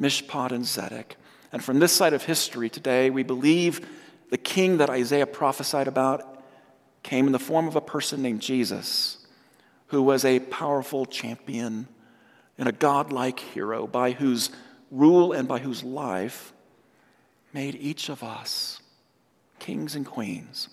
Mishpat 0.00 0.52
and 0.52 0.64
Zedek. 0.64 1.12
And 1.52 1.62
from 1.62 1.78
this 1.78 1.92
side 1.92 2.12
of 2.12 2.24
history 2.24 2.68
today, 2.68 3.10
we 3.10 3.22
believe 3.22 3.88
the 4.30 4.38
king 4.38 4.78
that 4.78 4.90
Isaiah 4.90 5.26
prophesied 5.26 5.88
about 5.88 6.42
came 7.02 7.26
in 7.26 7.32
the 7.32 7.38
form 7.38 7.68
of 7.68 7.76
a 7.76 7.80
person 7.80 8.22
named 8.22 8.40
Jesus, 8.40 9.24
who 9.88 10.02
was 10.02 10.24
a 10.24 10.40
powerful 10.40 11.06
champion 11.06 11.86
and 12.58 12.68
a 12.68 12.72
godlike 12.72 13.38
hero 13.38 13.86
by 13.86 14.12
whose 14.12 14.50
rule 14.90 15.32
and 15.32 15.46
by 15.46 15.58
whose 15.58 15.84
life 15.84 16.52
made 17.52 17.76
each 17.76 18.08
of 18.08 18.22
us 18.22 18.80
kings 19.58 19.94
and 19.94 20.04
queens 20.04 20.68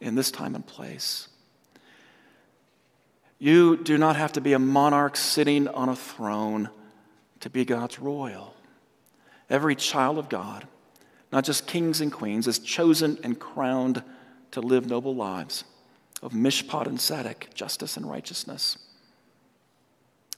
in 0.00 0.14
this 0.14 0.30
time 0.30 0.54
and 0.54 0.66
place. 0.66 1.28
You 3.42 3.76
do 3.76 3.98
not 3.98 4.14
have 4.14 4.34
to 4.34 4.40
be 4.40 4.52
a 4.52 4.58
monarch 4.60 5.16
sitting 5.16 5.66
on 5.66 5.88
a 5.88 5.96
throne 5.96 6.70
to 7.40 7.50
be 7.50 7.64
God's 7.64 7.98
royal. 7.98 8.54
Every 9.50 9.74
child 9.74 10.16
of 10.16 10.28
God, 10.28 10.64
not 11.32 11.42
just 11.42 11.66
kings 11.66 12.00
and 12.00 12.12
queens, 12.12 12.46
is 12.46 12.60
chosen 12.60 13.18
and 13.24 13.36
crowned 13.36 14.04
to 14.52 14.60
live 14.60 14.86
noble 14.86 15.16
lives 15.16 15.64
of 16.22 16.30
mishpat 16.30 16.86
and 16.86 16.98
tzedek, 16.98 17.52
justice 17.52 17.96
and 17.96 18.08
righteousness. 18.08 18.78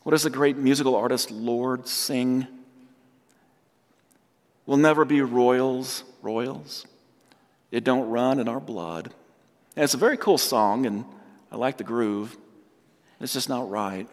What 0.04 0.12
does 0.12 0.22
the 0.22 0.30
great 0.30 0.56
musical 0.56 0.96
artist 0.96 1.30
Lorde 1.30 1.86
sing? 1.86 2.46
We'll 4.64 4.78
never 4.78 5.04
be 5.04 5.20
royals, 5.20 6.04
royals. 6.22 6.86
It 7.70 7.84
don't 7.84 8.08
run 8.08 8.40
in 8.40 8.48
our 8.48 8.60
blood. 8.60 9.12
And 9.76 9.84
it's 9.84 9.92
a 9.92 9.98
very 9.98 10.16
cool 10.16 10.38
song, 10.38 10.86
and 10.86 11.04
I 11.52 11.56
like 11.56 11.76
the 11.76 11.84
groove. 11.84 12.38
It's 13.24 13.32
just 13.32 13.48
not 13.48 13.70
right. 13.70 14.06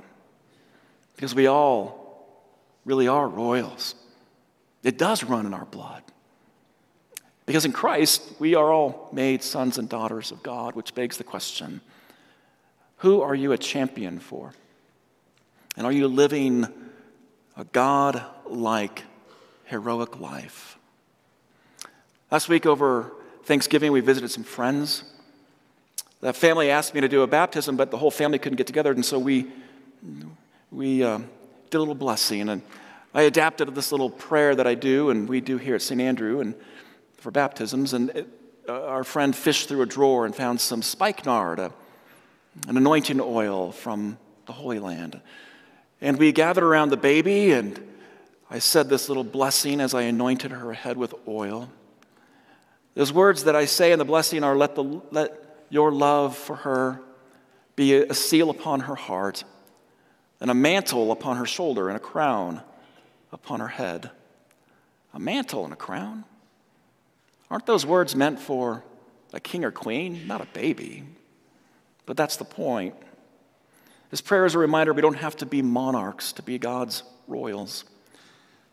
Because 1.17 1.35
we 1.35 1.45
all 1.45 2.47
really 2.85 3.09
are 3.09 3.27
royals. 3.27 3.93
It 4.83 4.97
does 4.97 5.21
run 5.25 5.45
in 5.45 5.53
our 5.53 5.65
blood. 5.65 6.01
Because 7.45 7.65
in 7.65 7.73
Christ, 7.73 8.21
we 8.39 8.55
are 8.55 8.71
all 8.71 9.09
made 9.11 9.43
sons 9.43 9.77
and 9.77 9.89
daughters 9.89 10.31
of 10.31 10.41
God, 10.41 10.75
which 10.75 10.95
begs 10.95 11.17
the 11.17 11.25
question 11.25 11.81
who 12.97 13.21
are 13.21 13.35
you 13.35 13.51
a 13.51 13.57
champion 13.57 14.19
for? 14.19 14.53
And 15.75 15.85
are 15.85 15.91
you 15.91 16.07
living 16.07 16.67
a 17.57 17.65
God 17.65 18.23
like, 18.45 19.03
heroic 19.65 20.21
life? 20.21 20.77
Last 22.31 22.47
week 22.47 22.65
over 22.65 23.11
Thanksgiving, 23.43 23.91
we 23.91 23.99
visited 23.99 24.31
some 24.31 24.43
friends. 24.43 25.03
That 26.21 26.35
family 26.35 26.69
asked 26.69 26.93
me 26.93 27.01
to 27.01 27.09
do 27.09 27.23
a 27.23 27.27
baptism, 27.27 27.75
but 27.75 27.91
the 27.91 27.97
whole 27.97 28.11
family 28.11 28.39
couldn't 28.39 28.57
get 28.57 28.67
together, 28.67 28.91
and 28.91 29.03
so 29.03 29.17
we, 29.17 29.47
we 30.71 31.03
uh, 31.03 31.17
did 31.17 31.77
a 31.77 31.79
little 31.79 31.95
blessing. 31.95 32.47
And 32.47 32.61
I 33.13 33.23
adapted 33.23 33.73
this 33.73 33.91
little 33.91 34.09
prayer 34.09 34.55
that 34.55 34.67
I 34.67 34.75
do 34.75 35.09
and 35.09 35.27
we 35.27 35.41
do 35.41 35.57
here 35.57 35.75
at 35.75 35.81
St. 35.81 35.99
Andrew 35.99 36.39
and 36.39 36.55
for 37.17 37.31
baptisms. 37.31 37.93
And 37.93 38.09
it, 38.11 38.27
uh, 38.69 38.85
our 38.85 39.03
friend 39.03 39.35
fished 39.35 39.67
through 39.67 39.81
a 39.81 39.85
drawer 39.85 40.25
and 40.25 40.35
found 40.35 40.61
some 40.61 40.81
spikenard, 40.81 41.59
uh, 41.59 41.69
an 42.67 42.77
anointing 42.77 43.19
oil 43.19 43.71
from 43.71 44.17
the 44.45 44.53
Holy 44.53 44.79
Land. 44.79 45.19
And 45.99 46.17
we 46.17 46.31
gathered 46.31 46.63
around 46.63 46.89
the 46.89 46.97
baby 46.97 47.51
and 47.51 47.79
I 48.49 48.59
said 48.59 48.89
this 48.89 49.07
little 49.07 49.23
blessing 49.23 49.79
as 49.79 49.93
I 49.93 50.03
anointed 50.03 50.51
her 50.51 50.73
head 50.73 50.97
with 50.97 51.15
oil. 51.27 51.69
Those 52.95 53.13
words 53.13 53.45
that 53.45 53.55
I 53.55 53.65
say 53.65 53.93
in 53.93 53.99
the 53.99 54.05
blessing 54.05 54.43
are 54.43 54.55
let, 54.55 54.75
the, 54.75 54.83
let 55.11 55.50
your 55.71 55.91
love 55.91 56.37
for 56.37 56.57
her 56.57 57.01
be 57.75 57.95
a 57.95 58.13
seal 58.13 58.51
upon 58.51 58.81
her 58.81 58.95
heart 58.95 59.43
and 60.41 60.51
a 60.51 60.55
mantle 60.55 61.11
upon 61.11 61.37
her 61.37 61.45
shoulder, 61.45 61.87
and 61.87 61.95
a 61.95 61.99
crown 61.99 62.61
upon 63.31 63.59
her 63.59 63.67
head. 63.67 64.09
A 65.13 65.19
mantle 65.19 65.63
and 65.63 65.71
a 65.71 65.77
crown? 65.77 66.25
Aren't 67.51 67.67
those 67.67 67.85
words 67.85 68.15
meant 68.15 68.39
for 68.39 68.83
a 69.33 69.39
king 69.39 69.63
or 69.63 69.71
queen, 69.71 70.25
not 70.25 70.41
a 70.41 70.47
baby? 70.47 71.03
But 72.07 72.17
that's 72.17 72.37
the 72.37 72.43
point. 72.43 72.95
This 74.09 74.19
prayer 74.19 74.45
is 74.45 74.55
a 74.55 74.59
reminder 74.59 74.93
we 74.93 75.01
don't 75.01 75.13
have 75.13 75.37
to 75.37 75.45
be 75.45 75.61
monarchs 75.61 76.33
to 76.33 76.41
be 76.41 76.57
God's 76.57 77.03
royals. 77.27 77.85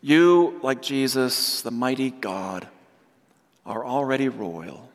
You, 0.01 0.59
like 0.63 0.81
Jesus, 0.81 1.61
the 1.61 1.71
mighty 1.71 2.09
God, 2.09 2.67
are 3.65 3.85
already 3.85 4.27
royal. 4.27 4.89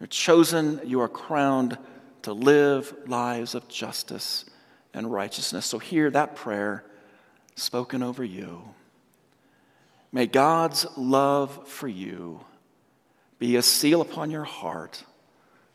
You're 0.00 0.06
chosen, 0.06 0.80
you 0.84 1.00
are 1.00 1.08
crowned 1.08 1.78
to 2.22 2.32
live 2.32 2.94
lives 3.06 3.54
of 3.54 3.68
justice 3.68 4.44
and 4.92 5.10
righteousness. 5.10 5.66
So 5.66 5.78
hear 5.78 6.10
that 6.10 6.36
prayer 6.36 6.84
spoken 7.54 8.02
over 8.02 8.24
you. 8.24 8.62
May 10.12 10.26
God's 10.26 10.86
love 10.96 11.68
for 11.68 11.88
you 11.88 12.40
be 13.38 13.56
a 13.56 13.62
seal 13.62 14.00
upon 14.00 14.30
your 14.30 14.44
heart, 14.44 15.04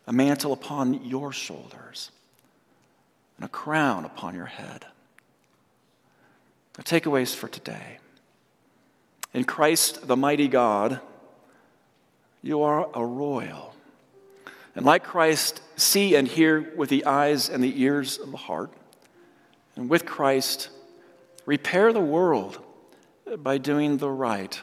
a 0.07 0.13
mantle 0.13 0.51
upon 0.51 1.05
your 1.05 1.31
shoulders, 1.31 2.11
and 3.37 3.45
a 3.45 3.49
crown 3.49 4.05
upon 4.05 4.35
your 4.35 4.45
head. 4.45 4.85
The 6.73 6.83
takeaways 6.83 7.35
for 7.35 7.47
today. 7.47 7.99
In 9.33 9.43
Christ, 9.43 10.07
the 10.07 10.17
mighty 10.17 10.47
God, 10.47 10.99
you 12.41 12.63
are 12.63 12.89
a 12.93 13.05
royal. 13.05 13.70
And 14.75 14.85
like 14.85 15.03
Christ, 15.03 15.61
see 15.75 16.15
and 16.15 16.27
hear 16.27 16.73
with 16.75 16.89
the 16.89 17.05
eyes 17.05 17.49
and 17.49 17.63
the 17.63 17.81
ears 17.81 18.17
of 18.19 18.31
the 18.31 18.37
heart. 18.37 18.71
And 19.75 19.89
with 19.89 20.05
Christ, 20.05 20.69
repair 21.45 21.91
the 21.91 21.99
world 21.99 22.59
by 23.37 23.57
doing 23.57 23.97
the 23.97 24.09
right 24.09 24.59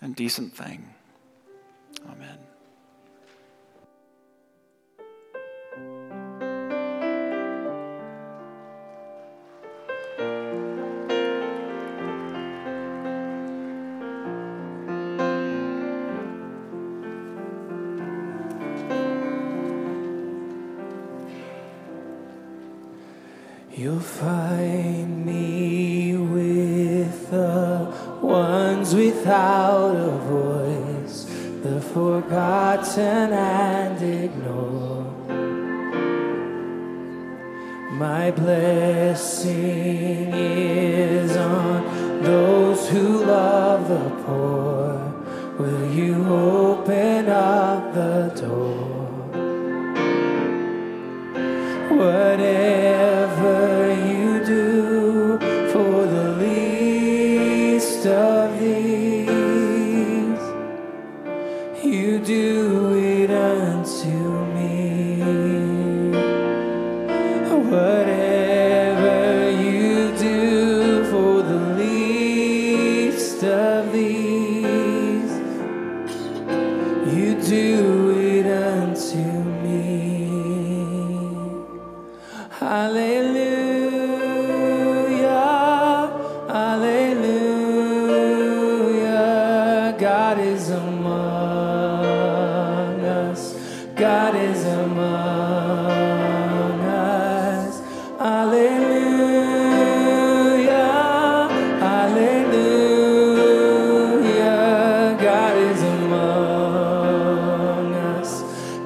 and 0.00 0.14
decent 0.14 0.54
thing. 0.54 0.94
Amen. 2.08 2.38
You'll 23.80 23.98
find 23.98 25.24
me 25.24 26.14
with 26.14 27.30
the 27.30 27.90
ones 28.20 28.94
without 28.94 29.96
a 29.96 30.10
voice, 30.36 31.24
the 31.62 31.80
forgotten 31.80 33.32
and 33.32 34.02
ignored. 34.02 35.06
My 37.92 38.30
blessing 38.32 39.54
is 40.34 40.99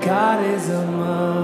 God 0.05 0.45
is 0.45 0.69
among 0.69 1.44